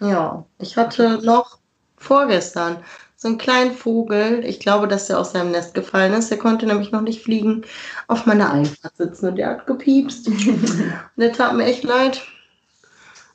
Ja, 0.00 0.44
ich 0.58 0.76
hatte 0.76 1.20
noch 1.24 1.58
vorgestern 1.96 2.78
so 3.20 3.26
einen 3.28 3.36
kleinen 3.38 3.74
Vogel. 3.74 4.44
Ich 4.46 4.60
glaube, 4.60 4.86
dass 4.86 5.08
der 5.08 5.18
aus 5.18 5.32
seinem 5.32 5.50
Nest 5.50 5.74
gefallen 5.74 6.12
ist. 6.12 6.30
Der 6.30 6.38
konnte 6.38 6.66
nämlich 6.66 6.92
noch 6.92 7.00
nicht 7.00 7.20
fliegen. 7.20 7.64
Auf 8.06 8.26
meiner 8.26 8.52
Einfahrt 8.52 8.96
sitzen 8.96 9.30
und 9.30 9.36
der 9.36 9.48
hat 9.50 9.66
gepiepst. 9.66 10.28
und 10.28 10.72
der 11.16 11.32
tat 11.32 11.54
mir 11.54 11.64
echt 11.64 11.82
leid. 11.82 12.22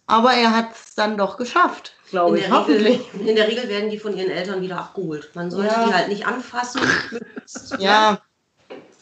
Aber 0.08 0.34
er 0.34 0.56
hat 0.56 0.70
es 0.74 0.96
dann 0.96 1.18
doch 1.18 1.36
geschafft, 1.38 1.96
glaube 2.12 2.38
ich. 2.38 2.46
der, 2.46 2.54
Hoffentlich. 2.54 3.02
Regel, 3.14 3.28
in 3.28 3.36
der 3.36 3.48
Regel 3.48 3.68
werden 3.68 3.90
die 3.90 4.00
von 4.00 4.16
ihren 4.18 4.30
Eltern 4.32 4.62
wieder 4.62 4.78
abgeholt. 4.78 5.32
Man 5.34 5.52
sollte 5.52 5.74
Ja. 5.74 5.86
die 5.86 5.94
halt 5.94 6.08
nicht 6.08 6.26
anfassen, 6.26 6.82
Ja, 7.80 8.22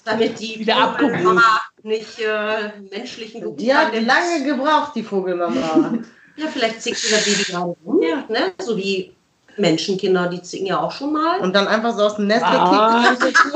damit 0.04 0.40
die 0.40 0.60
Wieder 0.60 0.78
abgeholt. 0.78 1.40
Nicht 1.84 2.20
äh, 2.20 2.72
menschlichen 2.92 3.42
Geruch 3.42 3.58
die 3.58 3.74
hat 3.74 3.94
lange 3.94 4.44
gebraucht, 4.46 4.94
die 4.96 5.04
Vogelmama. 5.04 5.94
Ja, 6.38 6.48
vielleicht 6.48 6.82
zickt 6.82 6.98
sie 6.98 7.12
das 7.12 7.26
Baby 7.26 7.44
gerade 7.44 7.76
rum. 7.86 8.02
Ja. 8.02 8.24
Ne? 8.30 8.54
So 8.60 8.78
wie 8.78 9.16
Menschenkinder, 9.58 10.28
die 10.28 10.42
zicken 10.42 10.68
ja 10.68 10.80
auch 10.80 10.92
schon 10.92 11.14
mal. 11.14 11.40
Und 11.40 11.54
dann 11.56 11.68
einfach 11.68 11.96
so 11.96 12.04
aus 12.04 12.16
dem 12.16 12.28
Nest 12.28 12.44
Ah. 12.46 13.16
gekickt. 13.20 13.38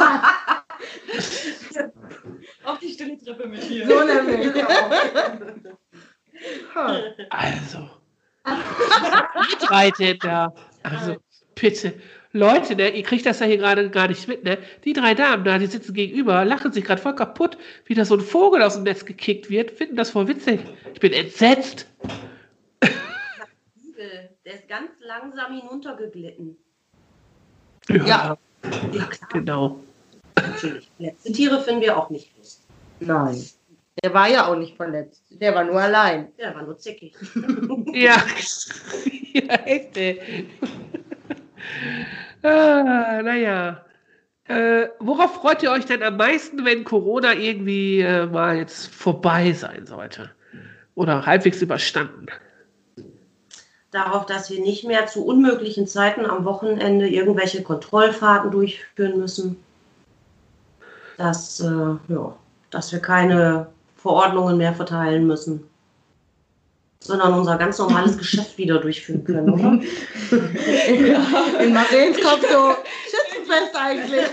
Auf 2.65 2.79
die 2.79 2.89
stille 2.91 3.17
Treppe 3.23 3.47
mit 3.47 3.69
dir. 3.69 3.87
so 3.87 4.03
nämlich. 4.03 4.51
Ha. 6.75 6.99
Also. 7.29 7.89
Denn 9.99 10.19
da. 10.19 10.53
Also, 10.83 11.15
bitte. 11.55 11.93
Leute, 12.33 12.75
ne, 12.75 12.89
ihr 12.89 13.03
kriegt 13.03 13.25
das 13.25 13.39
ja 13.39 13.45
hier 13.47 13.57
gerade 13.57 13.89
gar 13.89 14.09
nicht 14.09 14.27
mit, 14.27 14.43
ne? 14.43 14.57
Die 14.83 14.91
drei 14.93 15.15
Damen 15.15 15.45
da, 15.45 15.57
die 15.57 15.67
sitzen 15.67 15.93
gegenüber, 15.93 16.43
lachen 16.43 16.73
sich 16.73 16.83
gerade 16.83 17.01
voll 17.01 17.15
kaputt, 17.15 17.57
wie 17.85 17.95
da 17.95 18.03
so 18.03 18.15
ein 18.15 18.19
Vogel 18.21 18.61
aus 18.61 18.73
dem 18.75 18.83
Netz 18.83 19.05
gekickt 19.05 19.49
wird, 19.49 19.71
finden 19.71 19.95
das 19.95 20.09
voll 20.11 20.27
witzig. 20.27 20.59
Ich 20.93 20.99
bin 20.99 21.13
entsetzt. 21.13 21.87
Der 24.45 24.53
ist 24.53 24.67
ganz 24.67 24.91
langsam 24.99 25.59
hinuntergeglitten. 25.59 26.55
Ja. 27.89 28.37
Ja, 28.91 29.05
klar, 29.05 29.29
Genau. 29.31 29.79
natürlich. 30.35 30.89
Letzte 30.99 31.31
Tiere 31.31 31.61
finden 31.61 31.81
wir 31.81 31.97
auch 31.97 32.11
nicht 32.11 32.35
los. 32.37 32.61
Nein. 32.99 33.43
Der 34.03 34.13
war 34.13 34.27
ja 34.29 34.47
auch 34.47 34.55
nicht 34.55 34.75
verletzt. 34.75 35.23
Der 35.29 35.55
war 35.55 35.63
nur 35.63 35.81
allein. 35.81 36.31
Der 36.37 36.53
war 36.53 36.63
nur 36.63 36.77
zickig. 36.77 37.15
Ja. 37.93 38.17
ja, 39.33 39.53
echt, 39.65 39.97
ey. 39.97 40.47
ah, 42.43 43.21
naja. 43.23 43.85
Äh, 44.47 44.89
worauf 44.99 45.35
freut 45.35 45.63
ihr 45.63 45.71
euch 45.71 45.85
denn 45.85 46.03
am 46.03 46.17
meisten, 46.17 46.65
wenn 46.65 46.83
Corona 46.83 47.33
irgendwie 47.33 48.01
äh, 48.01 48.27
mal 48.27 48.57
jetzt 48.57 48.93
vorbei 48.93 49.53
sein 49.53 49.87
sollte? 49.87 50.29
Oder 50.93 51.25
halbwegs 51.25 51.61
überstanden? 51.61 52.27
Darauf, 53.95 54.25
dass 54.25 54.49
wir 54.49 54.59
nicht 54.59 54.83
mehr 54.83 55.07
zu 55.07 55.25
unmöglichen 55.25 55.87
Zeiten 55.87 56.25
am 56.25 56.43
Wochenende 56.43 57.07
irgendwelche 57.07 57.63
Kontrollfahrten 57.63 58.51
durchführen 58.51 59.17
müssen. 59.17 59.55
Dass, 61.17 61.61
äh, 61.61 61.65
ja, 62.09 62.35
dass 62.71 62.91
wir 62.91 62.99
keine 62.99 63.67
Verordnungen 63.95 64.57
mehr 64.57 64.73
verteilen 64.73 65.25
müssen. 65.25 65.63
Sondern 66.99 67.35
unser 67.35 67.57
ganz 67.57 67.79
normales 67.79 68.17
Geschäft 68.17 68.57
wieder 68.57 68.79
durchführen 68.79 69.23
können, 69.23 69.49
oder? 69.51 69.79
In 71.63 71.73
Marens 71.73 72.21
Kopf 72.21 72.41
so, 72.51 72.75
Schützenfest 73.09 73.75
eigentlich. 73.77 74.25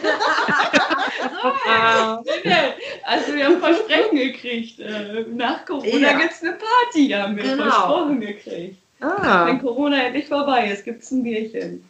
Also 3.05 3.33
wir 3.33 3.45
haben 3.45 3.61
Versprechen 3.61 4.17
gekriegt. 4.17 4.81
Äh, 4.81 5.25
Nach 5.33 5.65
Corona 5.65 5.87
Ja. 5.99 6.19
gibt 6.19 6.33
es 6.33 6.43
eine 6.43 6.55
Party, 6.55 7.11
haben 7.11 7.37
wir 7.37 7.45
Genau. 7.45 7.63
versprochen 7.63 8.21
gekriegt. 8.21 8.82
Ah, 9.03 9.47
Wenn 9.47 9.61
Corona 9.61 10.05
endlich 10.05 10.29
vorbei 10.29 10.71
ist, 10.71 10.85
gibt 10.85 11.03
es 11.03 11.11
ein 11.11 11.25
Bierchen. 11.25 11.85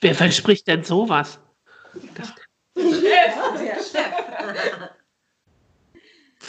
Wer 0.00 0.14
verspricht 0.14 0.66
denn 0.66 0.82
sowas? 0.84 1.38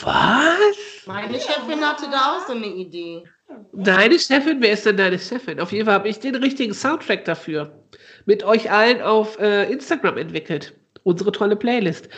Was? 0.02 1.04
meine 1.06 1.34
Chefin 1.34 1.80
hatte 1.84 2.08
da 2.10 2.36
auch 2.36 2.46
so 2.46 2.54
eine 2.54 2.68
Idee. 2.68 3.24
Deine 3.72 4.18
Chefin? 4.18 4.62
Wer 4.62 4.72
ist 4.72 4.86
denn 4.86 4.96
deine 4.96 5.18
Chefin? 5.18 5.60
Auf 5.60 5.72
jeden 5.72 5.84
Fall 5.84 5.94
habe 5.94 6.08
ich 6.08 6.20
den 6.20 6.36
richtigen 6.36 6.72
Soundtrack 6.72 7.24
dafür. 7.26 7.84
Mit 8.24 8.44
euch 8.44 8.70
allen 8.70 9.02
auf 9.02 9.38
äh, 9.38 9.70
Instagram 9.70 10.16
entwickelt. 10.16 10.74
Unsere 11.02 11.32
tolle 11.32 11.56
Playlist. 11.56 12.08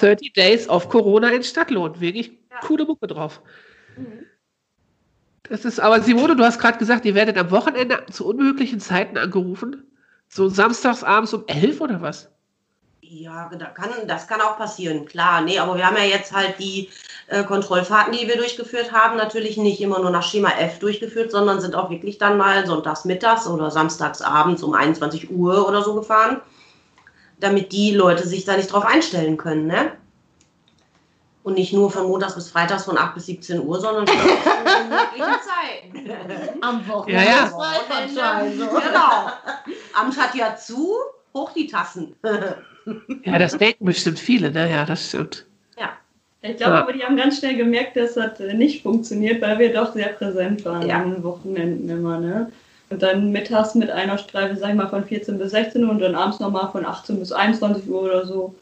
30 0.00 0.32
Days 0.32 0.68
of 0.68 0.88
Corona 0.88 1.28
in 1.30 1.42
Stadtlohn. 1.44 2.00
Wirklich 2.00 2.32
coole 2.62 2.84
Mucke 2.86 3.06
drauf. 3.06 3.40
Das 5.48 5.64
ist, 5.64 5.80
aber 5.80 6.00
Simone, 6.02 6.36
du 6.36 6.44
hast 6.44 6.58
gerade 6.58 6.78
gesagt, 6.78 7.04
ihr 7.04 7.14
werdet 7.14 7.38
am 7.38 7.50
Wochenende 7.50 8.04
zu 8.10 8.26
unmöglichen 8.26 8.80
Zeiten 8.80 9.16
angerufen. 9.16 9.84
So 10.28 10.48
samstags 10.48 11.02
abends 11.02 11.32
um 11.32 11.44
11 11.46 11.80
oder 11.80 12.02
was? 12.02 12.28
Ja, 13.00 13.50
da 13.58 13.66
kann, 13.66 13.88
das 14.06 14.26
kann 14.26 14.42
auch 14.42 14.58
passieren, 14.58 15.06
klar. 15.06 15.40
Nee, 15.40 15.58
aber 15.58 15.76
wir 15.76 15.86
haben 15.86 15.96
ja 15.96 16.04
jetzt 16.04 16.34
halt 16.34 16.58
die 16.58 16.90
äh, 17.28 17.42
Kontrollfahrten, 17.42 18.12
die 18.12 18.28
wir 18.28 18.36
durchgeführt 18.36 18.92
haben, 18.92 19.16
natürlich 19.16 19.56
nicht 19.56 19.80
immer 19.80 19.98
nur 20.00 20.10
nach 20.10 20.22
Schema 20.22 20.50
F 20.58 20.78
durchgeführt, 20.78 21.30
sondern 21.30 21.62
sind 21.62 21.74
auch 21.74 21.88
wirklich 21.88 22.18
dann 22.18 22.36
mal 22.36 22.66
sonntags 22.66 23.06
mittags 23.06 23.46
oder 23.46 23.70
samstags 23.70 24.20
abends 24.20 24.62
um 24.62 24.74
21 24.74 25.30
Uhr 25.30 25.66
oder 25.66 25.82
so 25.82 25.94
gefahren, 25.94 26.42
damit 27.40 27.72
die 27.72 27.94
Leute 27.94 28.28
sich 28.28 28.44
da 28.44 28.58
nicht 28.58 28.70
drauf 28.70 28.84
einstellen 28.84 29.38
können, 29.38 29.66
ne? 29.66 29.92
Und 31.48 31.54
nicht 31.54 31.72
nur 31.72 31.90
von 31.90 32.06
montags 32.06 32.34
bis 32.34 32.50
freitags 32.50 32.84
von 32.84 32.98
8 32.98 33.14
bis 33.14 33.24
17 33.24 33.60
Uhr, 33.66 33.80
sondern 33.80 34.06
zu 34.06 34.12
möglichen 34.16 35.34
Zeiten. 35.40 36.60
Am 36.60 36.86
Wochenende. 36.86 37.24
Ja, 37.24 37.48
ja. 38.14 38.42
Genau. 38.44 39.30
Amt 39.98 40.18
hat 40.20 40.34
ja 40.34 40.54
zu, 40.56 40.94
hoch 41.34 41.50
die 41.54 41.66
Tassen. 41.66 42.14
Ja, 43.24 43.38
das 43.38 43.56
denken 43.56 43.84
bestimmt 43.86 44.18
viele, 44.18 44.50
ne? 44.50 44.70
Ja, 44.70 44.84
das 44.86 45.08
stimmt. 45.08 45.44
ja. 45.78 45.90
Ich 46.42 46.56
glaube 46.58 46.74
Ja. 46.74 46.82
aber, 46.82 46.92
die 46.94 47.02
haben 47.02 47.16
ganz 47.16 47.38
schnell 47.38 47.56
gemerkt, 47.56 47.96
dass 47.96 48.14
das 48.14 48.40
äh, 48.40 48.52
nicht 48.54 48.82
funktioniert, 48.82 49.40
weil 49.42 49.58
wir 49.58 49.72
doch 49.74 49.92
sehr 49.94 50.08
präsent 50.08 50.64
waren 50.66 50.86
Ja. 50.86 50.96
an 50.96 51.12
den 51.12 51.22
Wochenenden 51.22 51.88
immer. 51.90 52.18
Ne? 52.18 52.50
Und 52.90 53.02
dann 53.02 53.30
mittags 53.30 53.74
mit 53.74 53.90
einer 53.90 54.16
Streife, 54.18 54.56
sag 54.56 54.70
ich 54.70 54.74
mal, 54.74 54.88
von 54.88 55.04
14 55.04 55.38
bis 55.38 55.50
16 55.52 55.84
Uhr 55.84 55.90
und 55.90 55.98
dann 56.00 56.14
abends 56.14 56.40
nochmal 56.40 56.70
von 56.72 56.84
18 56.86 57.18
bis 57.18 57.30
21 57.32 57.88
Uhr 57.88 58.02
oder 58.02 58.26
so. 58.26 58.54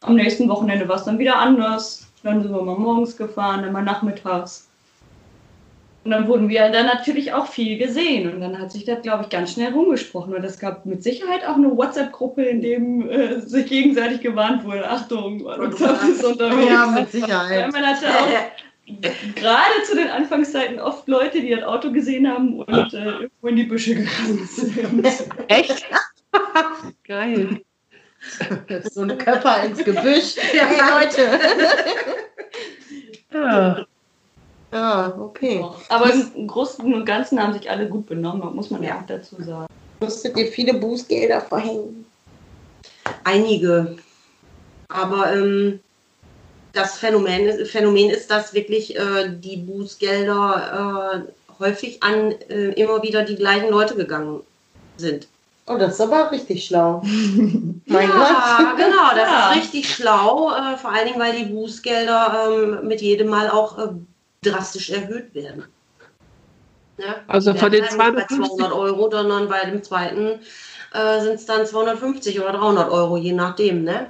Am 0.00 0.14
nächsten 0.16 0.48
Wochenende 0.48 0.88
war 0.88 0.96
es 0.96 1.04
dann 1.04 1.18
wieder 1.20 1.38
anders. 1.38 2.06
Dann 2.22 2.42
sind 2.42 2.52
wir 2.52 2.62
mal 2.62 2.78
morgens 2.78 3.16
gefahren, 3.16 3.62
dann 3.62 3.72
mal 3.72 3.82
nachmittags. 3.82 4.68
Und 6.02 6.12
dann 6.12 6.26
wurden 6.28 6.48
wir 6.48 6.70
dann 6.70 6.86
natürlich 6.86 7.32
auch 7.32 7.46
viel 7.46 7.76
gesehen. 7.76 8.32
Und 8.32 8.40
dann 8.40 8.58
hat 8.58 8.72
sich 8.72 8.84
das, 8.84 9.02
glaube 9.02 9.24
ich, 9.24 9.28
ganz 9.28 9.52
schnell 9.52 9.72
rumgesprochen. 9.72 10.34
Und 10.34 10.44
es 10.44 10.58
gab 10.58 10.86
mit 10.86 11.02
Sicherheit 11.02 11.46
auch 11.46 11.56
eine 11.56 11.76
WhatsApp-Gruppe, 11.76 12.42
in 12.42 12.62
dem 12.62 13.08
äh, 13.10 13.40
sich 13.40 13.66
gegenseitig 13.66 14.22
gewarnt 14.22 14.64
wurde. 14.64 14.88
Achtung, 14.88 15.44
WhatsApp 15.44 16.02
ist 16.08 16.24
unterwegs. 16.24 16.70
Ja, 16.70 16.86
mit 16.86 16.96
Weil 16.96 17.06
Sicherheit. 17.08 17.72
man 17.72 17.84
hatte 17.84 18.06
auch 18.08 18.28
gerade 19.34 19.82
zu 19.84 19.94
den 19.94 20.08
Anfangszeiten 20.08 20.80
oft 20.80 21.06
Leute, 21.06 21.40
die 21.40 21.50
das 21.50 21.64
Auto 21.64 21.92
gesehen 21.92 22.26
haben 22.26 22.60
und 22.60 22.94
äh, 22.94 23.04
irgendwo 23.04 23.48
in 23.48 23.56
die 23.56 23.64
Büsche 23.64 23.94
gerannt 23.94 24.48
sind. 24.48 25.06
Echt? 25.48 25.84
Geil. 27.04 27.60
So 28.92 29.02
ein 29.02 29.18
Körper 29.18 29.62
ins 29.64 29.84
Gebüsch. 29.84 30.36
Hey, 30.36 30.78
Leute. 30.80 31.38
Ja. 33.32 33.84
Ja, 34.72 35.12
okay. 35.18 35.64
Aber 35.88 36.12
im 36.12 36.46
Großen 36.46 36.94
und 36.94 37.04
Ganzen 37.04 37.42
haben 37.42 37.52
sich 37.54 37.68
alle 37.68 37.88
gut 37.88 38.06
benommen, 38.06 38.54
muss 38.54 38.70
man 38.70 38.84
ja 38.84 38.98
auch 39.00 39.06
dazu 39.06 39.34
sagen. 39.42 39.66
Musstet 40.00 40.36
ihr 40.36 40.46
viele 40.46 40.74
Bußgelder 40.74 41.40
verhängen? 41.40 42.06
Einige. 43.24 43.96
Aber 44.88 45.32
ähm, 45.34 45.80
das 46.72 46.98
Phänomen, 46.98 47.46
ist- 47.48 47.72
Phänomen 47.72 48.10
ist, 48.10 48.30
dass 48.30 48.54
wirklich 48.54 48.96
äh, 48.96 49.28
die 49.28 49.56
Bußgelder 49.56 51.24
äh, 51.26 51.52
häufig 51.58 52.00
an 52.04 52.30
äh, 52.48 52.68
immer 52.80 53.02
wieder 53.02 53.22
die 53.24 53.34
gleichen 53.34 53.70
Leute 53.70 53.96
gegangen 53.96 54.40
sind. 54.98 55.26
Oh, 55.70 55.78
das 55.78 55.94
ist 55.94 56.00
aber 56.00 56.32
richtig 56.32 56.64
schlau. 56.64 57.00
Mein 57.86 58.08
ja, 58.08 58.16
Gott. 58.16 58.76
genau, 58.76 59.10
das 59.14 59.28
Ja. 59.30 59.50
ist 59.50 59.56
richtig 59.56 59.94
schlau, 59.94 60.50
äh, 60.50 60.76
vor 60.76 60.90
allen 60.90 61.06
Dingen, 61.06 61.20
weil 61.20 61.36
die 61.36 61.44
Bußgelder 61.44 62.48
ähm, 62.50 62.88
mit 62.88 63.00
jedem 63.00 63.28
Mal 63.28 63.48
auch 63.50 63.78
äh, 63.78 63.88
drastisch 64.42 64.90
erhöht 64.90 65.32
werden. 65.32 65.66
Ja? 66.98 67.16
Also 67.28 67.54
von 67.54 67.70
den 67.70 67.84
Ja, 67.84 67.90
bei 67.90 67.94
250 67.94 68.36
200 68.56 68.72
Euro, 68.72 69.10
sondern 69.10 69.48
bei 69.48 69.64
dem 69.64 69.82
zweiten 69.84 70.40
äh, 70.92 71.20
sind 71.20 71.34
es 71.34 71.46
dann 71.46 71.64
250 71.64 72.40
oder 72.40 72.52
300 72.52 72.90
Euro, 72.90 73.16
je 73.16 73.32
nachdem, 73.32 73.84
ne? 73.84 74.08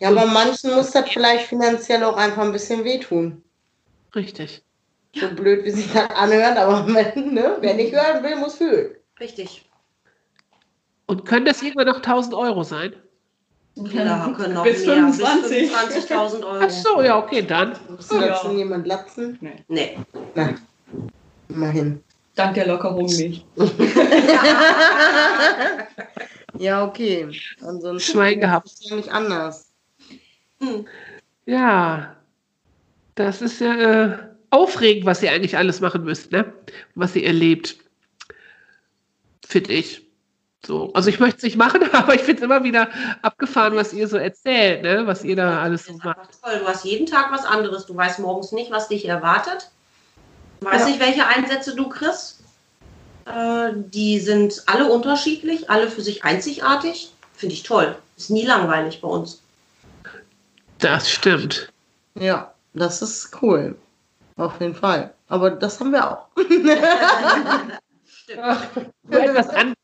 Ja, 0.00 0.08
aber 0.08 0.26
manchen 0.26 0.74
muss 0.74 0.90
das 0.90 1.08
vielleicht 1.10 1.46
finanziell 1.46 2.02
auch 2.02 2.16
einfach 2.16 2.42
ein 2.42 2.50
bisschen 2.50 2.82
wehtun. 2.82 3.44
Richtig. 4.16 4.62
So 5.14 5.28
blöd, 5.28 5.64
wie 5.64 5.70
sich 5.70 5.92
das 5.92 6.10
anhört, 6.10 6.56
aber 6.58 6.86
wenn, 6.92 7.34
ne, 7.34 7.56
wer 7.60 7.74
nicht 7.74 7.92
hören 7.94 8.24
will, 8.24 8.34
muss 8.34 8.56
fühlen. 8.56 8.96
Richtig. 9.20 9.64
Und 11.12 11.26
können 11.26 11.44
das 11.44 11.60
irgendwann 11.60 11.88
noch 11.88 11.96
1000 11.96 12.32
Euro 12.34 12.62
sein? 12.62 12.94
Ja, 13.74 14.32
können 14.34 14.54
noch 14.54 14.64
Bis 14.64 14.86
mehr, 14.86 14.94
25. 14.96 15.70
bis 15.70 16.06
25.000 16.10 16.42
Euro. 16.42 16.60
Ach 16.64 16.70
so, 16.70 17.02
ja, 17.02 17.18
okay, 17.18 17.42
dann. 17.42 17.76
Muss 17.90 18.08
da 18.08 18.26
Ja. 18.28 18.36
schon 18.36 18.56
jemand 18.56 18.86
latzen? 18.86 19.38
Nee. 19.68 19.98
Nein. 20.34 20.58
Immerhin. 21.50 22.02
Dank 22.34 22.54
der 22.54 22.66
Lockerung 22.66 23.04
nicht. 23.16 23.44
Ja, 26.58 26.82
okay. 26.86 27.28
Ansonsten 27.60 28.00
Schwein 28.12 28.40
gehabt. 28.40 28.66
ist 28.68 28.84
es 28.84 28.90
ja 28.90 28.96
nicht 28.96 29.10
anders. 29.12 29.70
Hm. 30.60 30.86
Ja. 31.44 32.16
Das 33.16 33.42
ist 33.42 33.60
ja 33.60 33.74
äh, 33.74 34.18
aufregend, 34.48 35.04
was 35.04 35.22
ihr 35.22 35.30
eigentlich 35.30 35.58
alles 35.58 35.80
machen 35.80 36.04
müsst, 36.04 36.32
ne? 36.32 36.50
Was 36.94 37.14
ihr 37.16 37.26
erlebt. 37.26 37.76
Finde 39.46 39.74
ich. 39.74 40.06
So. 40.64 40.92
Also 40.94 41.08
ich 41.08 41.18
möchte 41.18 41.38
es 41.38 41.42
nicht 41.42 41.56
machen, 41.56 41.82
aber 41.92 42.14
ich 42.14 42.20
finde 42.22 42.40
es 42.40 42.44
immer 42.44 42.62
wieder 42.62 42.88
abgefahren, 43.22 43.74
was 43.74 43.92
ihr 43.92 44.06
so 44.08 44.16
erzählt, 44.16 44.82
ne? 44.82 45.06
Was 45.06 45.24
ihr 45.24 45.34
da 45.36 45.60
alles 45.60 45.82
Das 45.82 45.88
so 45.88 45.94
ist 45.98 46.04
macht. 46.04 46.18
einfach 46.18 46.32
toll. 46.40 46.58
Du 46.60 46.66
hast 46.68 46.84
jeden 46.84 47.06
Tag 47.06 47.32
was 47.32 47.44
anderes. 47.44 47.86
Du 47.86 47.96
weißt 47.96 48.20
morgens 48.20 48.52
nicht, 48.52 48.70
was 48.70 48.88
dich 48.88 49.06
erwartet. 49.06 49.70
Du 50.60 50.66
weißt 50.66 50.80
Ja. 50.80 50.86
nicht, 50.86 51.00
welche 51.00 51.26
Einsätze 51.26 51.74
du 51.74 51.88
kriegst. 51.88 52.40
Äh, 53.24 53.70
die 53.74 54.20
sind 54.20 54.62
alle 54.66 54.88
unterschiedlich, 54.90 55.68
alle 55.70 55.88
für 55.90 56.02
sich 56.02 56.24
einzigartig. 56.24 57.12
Finde 57.34 57.54
ich 57.54 57.62
toll. 57.64 57.96
Ist 58.16 58.30
nie 58.30 58.44
langweilig 58.46 59.00
bei 59.00 59.08
uns. 59.08 59.42
Das 60.78 61.10
stimmt. 61.10 61.68
Ja, 62.14 62.52
das 62.74 63.02
ist 63.02 63.30
cool. 63.42 63.76
Auf 64.36 64.60
jeden 64.60 64.74
Fall. 64.74 65.12
Aber 65.28 65.50
das 65.50 65.80
haben 65.80 65.92
wir 65.92 66.08
auch. 66.10 66.26
Nur 69.08 69.20
etwas 69.20 69.48
anders 69.50 69.76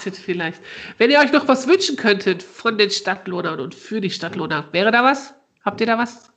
geartet 0.00 0.16
vielleicht. 0.16 0.60
Wenn 0.98 1.10
ihr 1.10 1.18
euch 1.18 1.32
noch 1.32 1.48
was 1.48 1.66
wünschen 1.66 1.96
könntet 1.96 2.42
von 2.42 2.78
den 2.78 2.90
Stadtlohnern 2.90 3.60
und 3.60 3.74
für 3.74 4.00
die 4.00 4.10
Stadtlohner, 4.10 4.64
wäre 4.72 4.90
da 4.90 5.04
was? 5.04 5.34
Habt 5.64 5.80
ihr 5.80 5.86
da 5.86 5.98
was? 5.98 6.30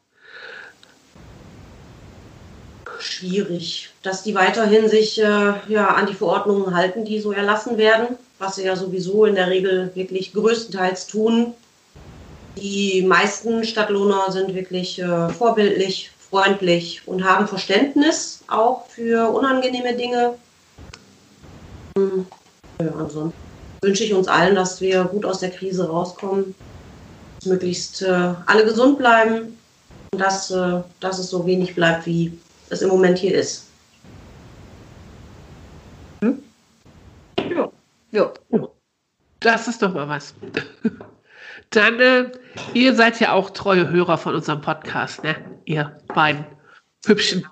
Schwierig, 2.99 3.89
dass 4.01 4.23
die 4.23 4.35
weiterhin 4.35 4.87
sich 4.87 5.19
äh, 5.21 5.53
ja, 5.67 5.87
an 5.87 6.07
die 6.07 6.13
Verordnungen 6.13 6.75
halten, 6.75 7.03
die 7.05 7.19
so 7.19 7.31
erlassen 7.31 7.77
werden, 7.77 8.17
was 8.39 8.55
sie 8.55 8.65
ja 8.65 8.75
sowieso 8.75 9.25
in 9.25 9.35
der 9.35 9.49
Regel 9.49 9.91
wirklich 9.93 10.33
größtenteils 10.33 11.07
tun. 11.07 11.53
Die 12.55 13.01
meisten 13.01 13.63
Stadtlohner 13.63 14.31
sind 14.31 14.53
wirklich 14.53 14.99
äh, 14.99 15.29
vorbildlich, 15.29 16.11
freundlich 16.29 17.01
und 17.05 17.23
haben 17.23 17.47
Verständnis 17.47 18.43
auch 18.47 18.87
für 18.87 19.29
unangenehme 19.31 19.95
Dinge. 19.95 20.35
Hm, 21.97 22.25
Ja, 22.79 22.91
ansonsten 22.97 23.42
wünsche 23.83 24.03
ich 24.03 24.13
uns 24.13 24.27
allen, 24.27 24.55
dass 24.55 24.81
wir 24.81 25.03
gut 25.05 25.25
aus 25.25 25.39
der 25.39 25.51
Krise 25.51 25.87
rauskommen, 25.87 26.55
dass 27.39 27.45
möglichst 27.45 28.01
äh, 28.01 28.33
alle 28.45 28.65
gesund 28.65 28.97
bleiben 28.97 29.57
und 30.11 30.19
dass, 30.19 30.49
äh, 30.51 30.81
dass 30.99 31.19
es 31.19 31.29
so 31.29 31.45
wenig 31.45 31.75
bleibt, 31.75 32.05
wie 32.05 32.37
es 32.69 32.81
im 32.81 32.89
Moment 32.89 33.17
hier 33.17 33.35
ist. 33.35 33.67
Ja. 38.11 38.31
Das 39.39 39.67
ist 39.67 39.81
doch 39.81 39.93
mal 39.93 40.07
was. 40.07 40.33
Dann, 41.71 41.99
äh, 41.99 42.31
ihr 42.73 42.95
seid 42.95 43.19
ja 43.19 43.33
auch 43.33 43.49
treue 43.49 43.89
Hörer 43.89 44.17
von 44.17 44.35
unserem 44.35 44.61
Podcast, 44.61 45.23
ne? 45.23 45.35
Ihr 45.65 45.97
beiden 46.13 46.45
hübschen. 47.05 47.45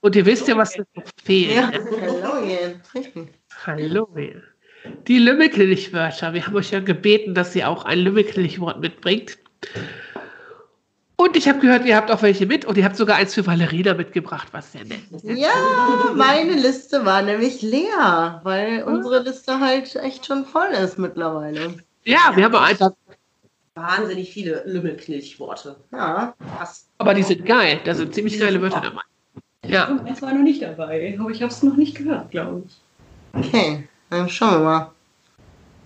Und 0.00 0.14
ihr 0.14 0.26
wisst 0.26 0.46
ja, 0.46 0.56
was 0.56 0.76
noch 0.76 0.86
fehlt. 1.24 1.56
Ja, 1.56 1.70
Ne? 1.70 2.80
hallo. 3.66 4.08
Hallo. 4.08 4.08
Die 5.06 5.18
Lümmelkirch-Wörter. 5.18 6.32
Wir 6.34 6.46
haben 6.46 6.56
euch 6.56 6.70
ja 6.70 6.80
gebeten, 6.80 7.34
dass 7.34 7.54
ihr 7.54 7.68
auch 7.68 7.84
ein 7.84 7.98
Lümmelkirch-Wort 8.00 8.80
mitbringt. 8.80 9.38
Und 11.16 11.34
ich 11.36 11.48
habe 11.48 11.60
gehört, 11.60 11.86
ihr 11.86 11.96
habt 11.96 12.10
auch 12.10 12.22
welche 12.22 12.44
mit 12.44 12.66
und 12.66 12.76
ihr 12.76 12.84
habt 12.84 12.96
sogar 12.96 13.16
eins 13.16 13.34
für 13.34 13.46
Valerina 13.46 13.94
mitgebracht, 13.94 14.48
was 14.52 14.72
sehr 14.72 14.84
nett 14.84 15.00
ist. 15.10 15.24
Ja, 15.24 15.48
meine 16.14 16.52
Liste 16.52 17.06
war 17.06 17.22
nämlich 17.22 17.62
leer, 17.62 18.40
weil 18.44 18.82
unsere 18.82 19.22
Liste 19.22 19.58
halt 19.58 19.96
echt 19.96 20.26
schon 20.26 20.44
voll 20.44 20.68
ist 20.68 20.98
mittlerweile. 20.98 21.74
Ja, 22.04 22.32
wir 22.34 22.44
haben 22.44 22.54
auch 22.54 22.62
einfach, 22.62 22.92
Wahnsinnig 23.76 24.32
viele 24.32 24.62
Lümmelknilchworte. 24.64 25.76
Ja. 25.92 26.34
Krass. 26.56 26.88
aber 26.96 27.12
die 27.12 27.22
sind 27.22 27.44
geil. 27.44 27.78
Da 27.84 27.94
sind 27.94 28.14
ziemlich 28.14 28.40
geile 28.40 28.62
Wörter 28.62 28.80
dabei. 28.80 29.02
Ja. 29.66 30.00
Eins 30.02 30.22
war 30.22 30.32
noch 30.32 30.42
nicht 30.42 30.62
dabei, 30.62 31.14
aber 31.18 31.30
ich 31.30 31.42
habe 31.42 31.52
es 31.52 31.62
noch 31.62 31.76
nicht 31.76 31.94
gehört, 31.94 32.30
glaube 32.30 32.62
ich. 32.66 32.76
Okay, 33.34 33.86
dann 34.16 34.28
schauen 34.28 34.62
wir 34.62 34.64
mal. 34.64 34.92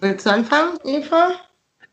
Willst 0.01 0.25
du 0.27 0.31
anfangen, 0.31 0.79
Eva? 0.85 1.33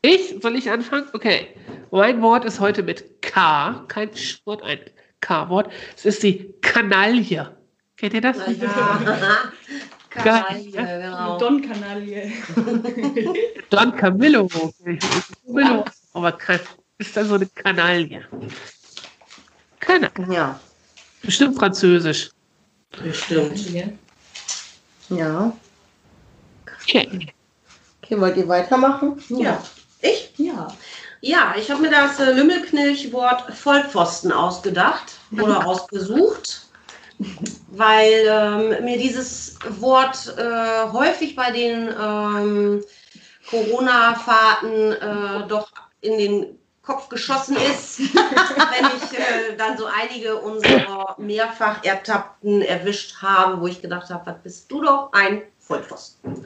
Ich, 0.01 0.35
soll 0.41 0.55
ich 0.55 0.69
anfangen? 0.69 1.07
Okay. 1.13 1.47
Mein 1.91 2.21
Wort 2.21 2.45
ist 2.45 2.59
heute 2.59 2.83
mit 2.83 3.21
K, 3.21 3.83
kein 3.87 4.09
Wort, 4.45 4.63
ein 4.63 4.79
K-Wort. 5.21 5.71
Es 5.95 6.05
ist 6.05 6.23
die 6.23 6.53
Kanaille. 6.61 7.55
Kennt 7.97 8.13
ihr 8.13 8.21
das? 8.21 8.37
Ja. 8.37 9.51
Kanaille, 10.09 10.71
genau. 10.71 11.37
Don 11.37 11.61
Kanalie. 11.61 12.31
Don 13.69 13.95
Camillo. 13.95 14.47
Camillo. 14.47 15.85
Aber 16.13 16.37
ist 16.97 17.17
dann 17.17 17.27
so 17.27 17.35
eine 17.35 17.47
Kanaille. 17.47 18.25
Keine 19.79 20.15
Ahnung. 20.15 20.31
Ja. 20.31 20.59
Bestimmt 21.21 21.57
Französisch. 21.57 22.29
Bestimmt. 23.03 23.59
Ja. 25.09 25.51
Okay. 26.87 27.27
Okay, 28.01 28.21
wollt 28.21 28.37
ihr 28.37 28.47
weitermachen? 28.47 29.21
Ja. 29.27 29.61
Ich? 30.01 30.31
Ja. 30.37 30.69
Ja, 31.19 31.55
ich 31.57 31.69
habe 31.69 31.81
mir 31.81 31.91
das 31.91 32.19
äh, 32.19 32.31
Lümmelknilchwort 32.31 33.51
Vollpfosten 33.53 34.31
ausgedacht 34.31 35.13
oder 35.31 35.67
ausgesucht, 35.67 36.67
weil 37.71 38.25
ähm, 38.27 38.85
mir 38.85 38.97
dieses 38.97 39.57
Wort 39.79 40.33
äh, 40.37 40.89
häufig 40.93 41.35
bei 41.35 41.51
den 41.51 41.89
ähm, 41.99 42.83
Corona-Fahrten 43.49 44.91
äh, 44.93 45.47
doch 45.47 45.69
in 46.01 46.17
den 46.17 46.59
Kopf 46.83 47.09
geschossen 47.09 47.57
ist, 47.57 47.99
wenn 47.99 48.85
ich 48.95 49.19
äh, 49.19 49.57
dann 49.57 49.77
so 49.77 49.87
einige 49.87 50.37
unserer 50.37 51.15
mehrfach 51.17 51.83
Ertappten 51.83 52.61
erwischt 52.61 53.21
habe, 53.21 53.59
wo 53.59 53.67
ich 53.67 53.81
gedacht 53.81 54.09
habe, 54.09 54.31
was 54.31 54.41
bist 54.43 54.71
du 54.71 54.81
doch 54.81 55.11
ein 55.11 55.41
Vollpfosten. 55.67 56.45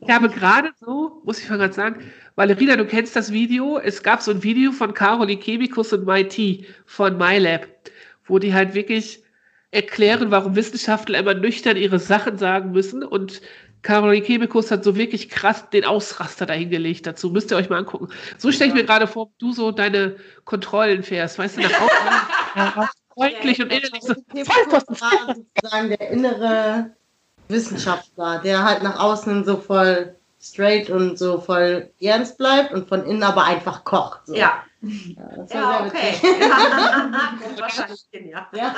Ich 0.00 0.10
habe 0.10 0.28
gerade 0.28 0.70
so, 0.80 1.22
muss 1.24 1.38
ich 1.38 1.48
mal 1.48 1.56
gerade 1.56 1.72
sagen, 1.72 2.12
Valerina, 2.36 2.76
du 2.76 2.84
kennst 2.84 3.16
das 3.16 3.32
Video. 3.32 3.78
Es 3.78 4.02
gab 4.02 4.22
so 4.22 4.30
ein 4.30 4.42
Video 4.42 4.72
von 4.72 4.94
Caroli 4.94 5.36
Chemikus 5.36 5.92
und 5.92 6.06
MIT 6.06 6.66
von 6.84 7.16
MyLab, 7.16 7.66
wo 8.26 8.38
die 8.38 8.52
halt 8.52 8.74
wirklich 8.74 9.22
erklären, 9.70 10.30
warum 10.30 10.56
Wissenschaftler 10.56 11.18
immer 11.18 11.34
nüchtern 11.34 11.76
ihre 11.76 11.98
Sachen 11.98 12.38
sagen 12.38 12.72
müssen. 12.72 13.02
Und 13.02 13.40
Caroline 13.82 14.24
Kebekus 14.24 14.70
hat 14.70 14.84
so 14.84 14.96
wirklich 14.96 15.30
krass 15.30 15.70
den 15.70 15.84
Ausraster 15.84 16.44
dahingelegt 16.44 17.06
dazu. 17.06 17.30
Müsst 17.30 17.50
ihr 17.50 17.56
euch 17.56 17.70
mal 17.70 17.78
angucken. 17.78 18.08
So 18.36 18.52
stelle 18.52 18.68
ich 18.68 18.74
mir 18.74 18.84
gerade 18.84 19.06
vor, 19.06 19.30
du 19.38 19.52
so 19.52 19.70
deine 19.70 20.16
Kontrollen 20.44 21.02
fährst, 21.02 21.38
weißt 21.38 21.56
du, 21.56 21.62
nach 21.62 21.80
außen. 21.80 22.88
freundlich 23.14 23.60
und 23.60 23.72
innerlich 23.72 24.02
so. 24.02 24.14
Sozusagen 24.70 25.88
der 25.88 26.10
innere 26.10 26.96
Wissenschaftler, 27.50 28.40
der 28.42 28.64
halt 28.64 28.82
nach 28.82 28.98
außen 28.98 29.44
so 29.44 29.56
voll 29.56 30.14
straight 30.40 30.88
und 30.88 31.18
so 31.18 31.40
voll 31.40 31.90
ernst 32.00 32.38
bleibt 32.38 32.72
und 32.72 32.88
von 32.88 33.04
innen 33.04 33.22
aber 33.22 33.44
einfach 33.44 33.84
kocht. 33.84 34.26
So. 34.26 34.34
Ja. 34.34 34.64
Ja, 34.82 35.28
das 35.36 35.54
war 35.54 35.60
Ja, 35.60 35.90
sehr 35.90 36.20
okay. 36.20 36.40
wahrscheinlich 37.60 38.00
hin, 38.10 38.28
ja. 38.30 38.48
Ja. 38.54 38.74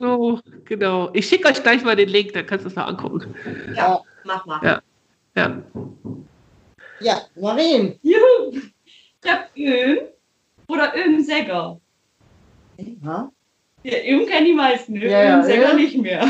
So, 0.00 0.40
genau. 0.64 1.10
Ich 1.12 1.28
schicke 1.28 1.48
euch 1.48 1.62
gleich 1.62 1.84
mal 1.84 1.94
den 1.94 2.08
Link, 2.08 2.32
dann 2.32 2.46
kannst 2.46 2.64
du 2.64 2.68
es 2.68 2.74
mal 2.74 2.84
angucken. 2.84 3.34
ja, 3.74 4.00
mach 4.24 4.44
mal. 4.46 4.60
Ja. 4.64 4.80
Ja. 5.36 5.62
ja, 7.00 7.20
Marien. 7.36 7.98
Juhu! 8.02 8.52
Ich 9.22 9.30
hab 9.30 9.50
Öhm 9.56 9.98
oder 10.68 10.92
Öhm 10.96 11.22
Säger. 11.22 11.78
Ja. 12.78 13.30
Ja, 13.84 13.98
Öhm 14.08 14.26
kennen 14.26 14.46
die 14.46 14.54
meisten, 14.54 14.96
Öhm 14.96 15.02
Ja, 15.10 15.22
ja, 15.22 15.42
Säger 15.42 15.70
Öhm. 15.70 15.76
nicht 15.76 15.98
mehr. 15.98 16.26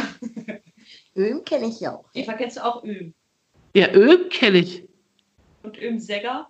Öl 1.16 1.40
kenne 1.40 1.66
ich 1.68 1.80
ja 1.80 1.94
auch. 1.94 2.04
Eva, 2.14 2.34
kennst 2.34 2.58
du 2.58 2.64
auch 2.64 2.84
Öhm? 2.84 3.14
Ja, 3.74 3.90
Öl 3.92 4.28
kenne 4.28 4.58
ich. 4.58 4.86
Und 5.62 5.80
Öhm 5.80 5.98
Säger? 5.98 6.48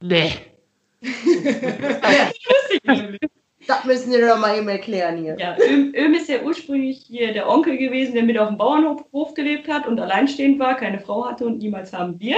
Nee. 0.00 0.32
Lustig, 1.02 2.84
nämlich. 2.84 3.20
Das 3.66 3.84
müssen 3.84 4.12
wir 4.12 4.26
doch 4.28 4.38
mal 4.38 4.56
eben 4.56 4.68
erklären 4.68 5.16
hier. 5.16 5.36
Ja, 5.38 5.56
Öhm, 5.58 5.92
Öhm 5.96 6.14
ist 6.14 6.28
ja 6.28 6.40
ursprünglich 6.42 7.04
hier 7.08 7.32
der 7.32 7.48
Onkel 7.48 7.76
gewesen, 7.76 8.14
der 8.14 8.22
mit 8.22 8.38
auf 8.38 8.48
dem 8.48 8.58
Bauernhof 8.58 9.04
Hof 9.12 9.34
gelebt 9.34 9.66
hat 9.68 9.86
und 9.86 9.98
alleinstehend 9.98 10.58
war, 10.60 10.76
keine 10.76 11.00
Frau 11.00 11.26
hatte 11.26 11.46
und 11.46 11.58
niemals 11.58 11.92
haben 11.92 12.20
wird. 12.20 12.36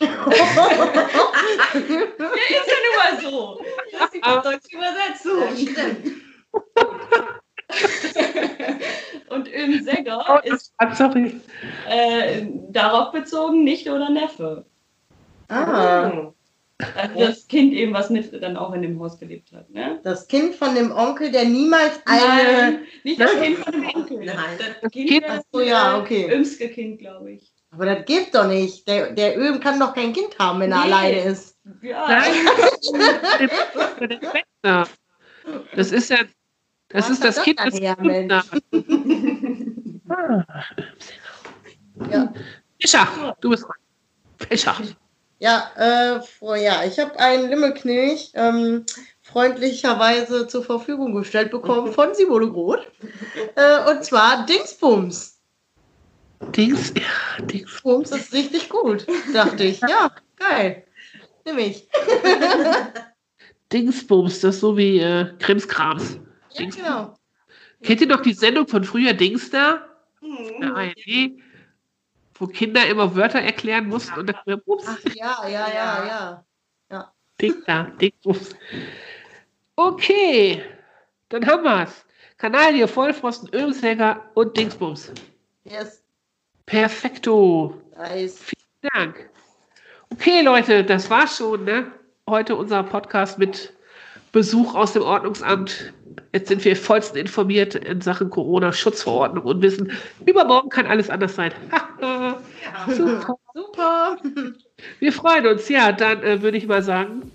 Ja, 0.00 0.06
ist 1.76 2.66
ja 2.66 2.76
nun 2.86 2.96
mal 2.96 3.14
so. 3.20 3.60
Das 3.92 4.02
ist 4.02 4.14
die 4.14 4.20
deutsche 4.20 4.76
Übersetzung. 4.76 5.56
Stimmt. 5.56 6.20
Und 9.30 9.48
Öhm 9.52 9.82
Säger 9.82 10.40
ist 10.44 10.72
Ah, 10.78 10.94
sorry. 10.94 11.40
äh, 11.88 12.46
darauf 12.70 13.12
bezogen 13.12 13.64
Nichte 13.64 13.92
oder 13.92 14.10
Neffe. 14.10 14.64
ah, 15.48 16.32
Also 16.96 17.18
das 17.18 17.46
Kind 17.46 17.72
eben, 17.74 17.92
was 17.92 18.10
mit 18.10 18.32
dann 18.42 18.56
auch 18.56 18.72
in 18.72 18.82
dem 18.82 18.98
Haus 19.00 19.18
gelebt 19.18 19.52
hat. 19.52 19.68
Ne? 19.70 20.00
das 20.02 20.26
Kind 20.28 20.54
von 20.54 20.74
dem 20.74 20.90
Onkel, 20.92 21.30
der 21.30 21.44
niemals 21.44 22.00
eine. 22.06 22.22
Nein, 22.72 22.78
nicht 23.04 23.20
das 23.20 23.32
Kind 23.40 23.58
von 23.58 23.72
dem 23.72 23.86
Onkel. 23.94 24.24
Nein. 24.24 24.36
Das 24.82 24.90
Kind, 24.90 25.08
Kind- 25.10 25.24
das 25.28 25.44
so, 25.52 25.60
ja, 25.60 25.98
okay. 25.98 26.28
Ömske 26.32 26.68
Kind, 26.70 26.98
glaube 26.98 27.32
ich. 27.32 27.52
Aber 27.72 27.84
das 27.86 28.04
geht 28.06 28.34
doch 28.34 28.48
nicht. 28.48 28.88
Der, 28.88 29.12
der 29.12 29.38
Öl 29.38 29.60
kann 29.60 29.78
doch 29.78 29.94
kein 29.94 30.12
Kind 30.12 30.36
haben, 30.40 30.58
wenn 30.60 30.72
er 30.72 30.78
Nee. 30.78 30.92
alleine 30.92 31.20
ist. 31.20 31.56
Ja, 31.82 32.06
Nein. 32.08 32.32
Das 35.74 35.90
ist 35.92 36.10
ja. 36.10 36.18
Das 36.90 37.04
Was 37.04 37.10
ist 37.10 37.24
das 37.24 37.42
Kind 37.42 37.60
des? 37.60 37.80
Bettner. 37.80 38.44
Ja. 42.10 42.32
Fischer, 42.80 43.36
du 43.40 43.50
bist 43.50 43.64
dran. 43.64 43.76
Fischer. 44.48 44.76
Ja, 45.38 45.70
äh, 45.76 46.62
ja, 46.62 46.84
ich 46.84 46.98
habe 46.98 47.18
einen 47.18 47.48
Limmelknilch 47.48 48.32
ähm, 48.34 48.84
freundlicherweise 49.22 50.48
zur 50.48 50.64
Verfügung 50.64 51.14
gestellt 51.14 51.50
bekommen 51.50 51.92
von 51.94 52.14
Simone 52.14 52.50
Groth. 52.50 52.86
Äh, 53.54 53.90
und 53.90 54.04
zwar 54.04 54.44
Dingsbums. 54.46 55.38
Dings, 56.56 56.92
ja, 56.96 57.44
Dings. 57.44 57.80
Bums 57.82 58.10
ist 58.10 58.32
richtig 58.32 58.68
gut, 58.68 59.06
dachte 59.32 59.64
ich. 59.64 59.80
Ja, 59.80 60.10
geil. 60.36 60.84
Nimm 61.44 61.58
ich. 61.58 61.86
Dingsbums, 63.72 64.40
das 64.40 64.56
ist 64.56 64.60
so 64.60 64.76
wie 64.76 64.98
äh, 64.98 65.32
Krimskrams. 65.38 66.18
Ja, 66.52 66.68
genau. 66.68 67.14
Kennt 67.82 68.00
ihr 68.00 68.06
noch 68.06 68.20
die 68.20 68.32
Sendung 68.32 68.68
von 68.68 68.84
früher 68.84 69.14
Dings 69.14 69.50
da? 69.50 69.86
Hm. 70.20 70.60
Der 70.60 70.76
ARD, 70.76 71.32
wo 72.34 72.46
Kinder 72.46 72.86
immer 72.86 73.14
Wörter 73.14 73.40
erklären 73.40 73.88
mussten 73.88 74.18
und 74.18 74.26
dann 74.26 74.60
ups, 74.66 74.84
Ach 74.86 75.14
ja, 75.14 75.48
ja, 75.48 75.68
ja, 75.68 76.06
ja. 76.06 76.44
Ding 77.40 77.54
da, 77.66 77.84
Dingsbums. 77.84 78.54
Okay, 79.76 80.62
dann 81.30 81.46
haben 81.46 81.64
wir's. 81.64 82.04
Kanalie, 82.36 82.86
Vollpfosten, 82.86 83.48
Ölsäger 83.54 84.30
und 84.34 84.56
Dingsbums. 84.56 85.12
Yes. 85.64 86.02
Perfekto. 86.66 87.80
Nice. 87.96 88.38
Vielen 88.38 88.90
Dank. 88.94 89.30
Okay, 90.10 90.42
Leute, 90.42 90.84
das 90.84 91.08
war's 91.08 91.36
schon. 91.36 91.64
Ne? 91.64 91.92
Heute 92.28 92.56
unser 92.56 92.82
Podcast 92.82 93.38
mit 93.38 93.72
Besuch 94.32 94.74
aus 94.74 94.92
dem 94.92 95.02
Ordnungsamt. 95.02 95.92
Jetzt 96.32 96.48
sind 96.48 96.64
wir 96.64 96.76
vollsten 96.76 97.18
informiert 97.18 97.74
in 97.74 98.00
Sachen 98.00 98.30
Corona-Schutzverordnung 98.30 99.44
und 99.44 99.62
wissen, 99.62 99.92
übermorgen 100.26 100.68
kann 100.68 100.86
alles 100.86 101.10
anders 101.10 101.34
sein. 101.34 101.52
Super. 102.88 103.36
Super. 103.54 104.16
Wir 105.00 105.12
freuen 105.12 105.46
uns. 105.46 105.68
Ja, 105.68 105.92
dann 105.92 106.22
äh, 106.22 106.40
würde 106.42 106.56
ich 106.56 106.66
mal 106.66 106.82
sagen, 106.82 107.30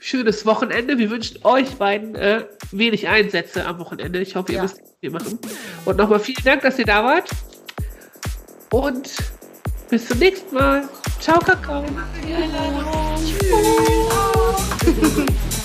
schönes 0.00 0.44
Wochenende. 0.44 0.98
Wir 0.98 1.10
wünschen 1.10 1.38
euch 1.44 1.70
beiden 1.76 2.14
äh, 2.16 2.44
wenig 2.72 3.06
Einsätze 3.08 3.64
am 3.64 3.78
Wochenende. 3.78 4.20
Ich 4.20 4.34
hoffe, 4.34 4.52
ihr 4.52 4.58
Ja. 4.58 4.64
wisst, 4.64 4.80
was 4.82 4.96
wir 5.00 5.10
machen. 5.12 5.38
Und 5.84 5.96
nochmal 5.98 6.18
vielen 6.20 6.44
Dank, 6.44 6.62
dass 6.62 6.78
ihr 6.78 6.86
da 6.86 7.04
wart. 7.04 7.30
Und 8.70 9.14
bis 9.90 10.08
zum 10.08 10.18
nächsten 10.18 10.54
Mal. 10.54 10.88
Ciao, 11.20 11.38
Kakao. 11.38 11.84
Tschüss. 13.24 13.52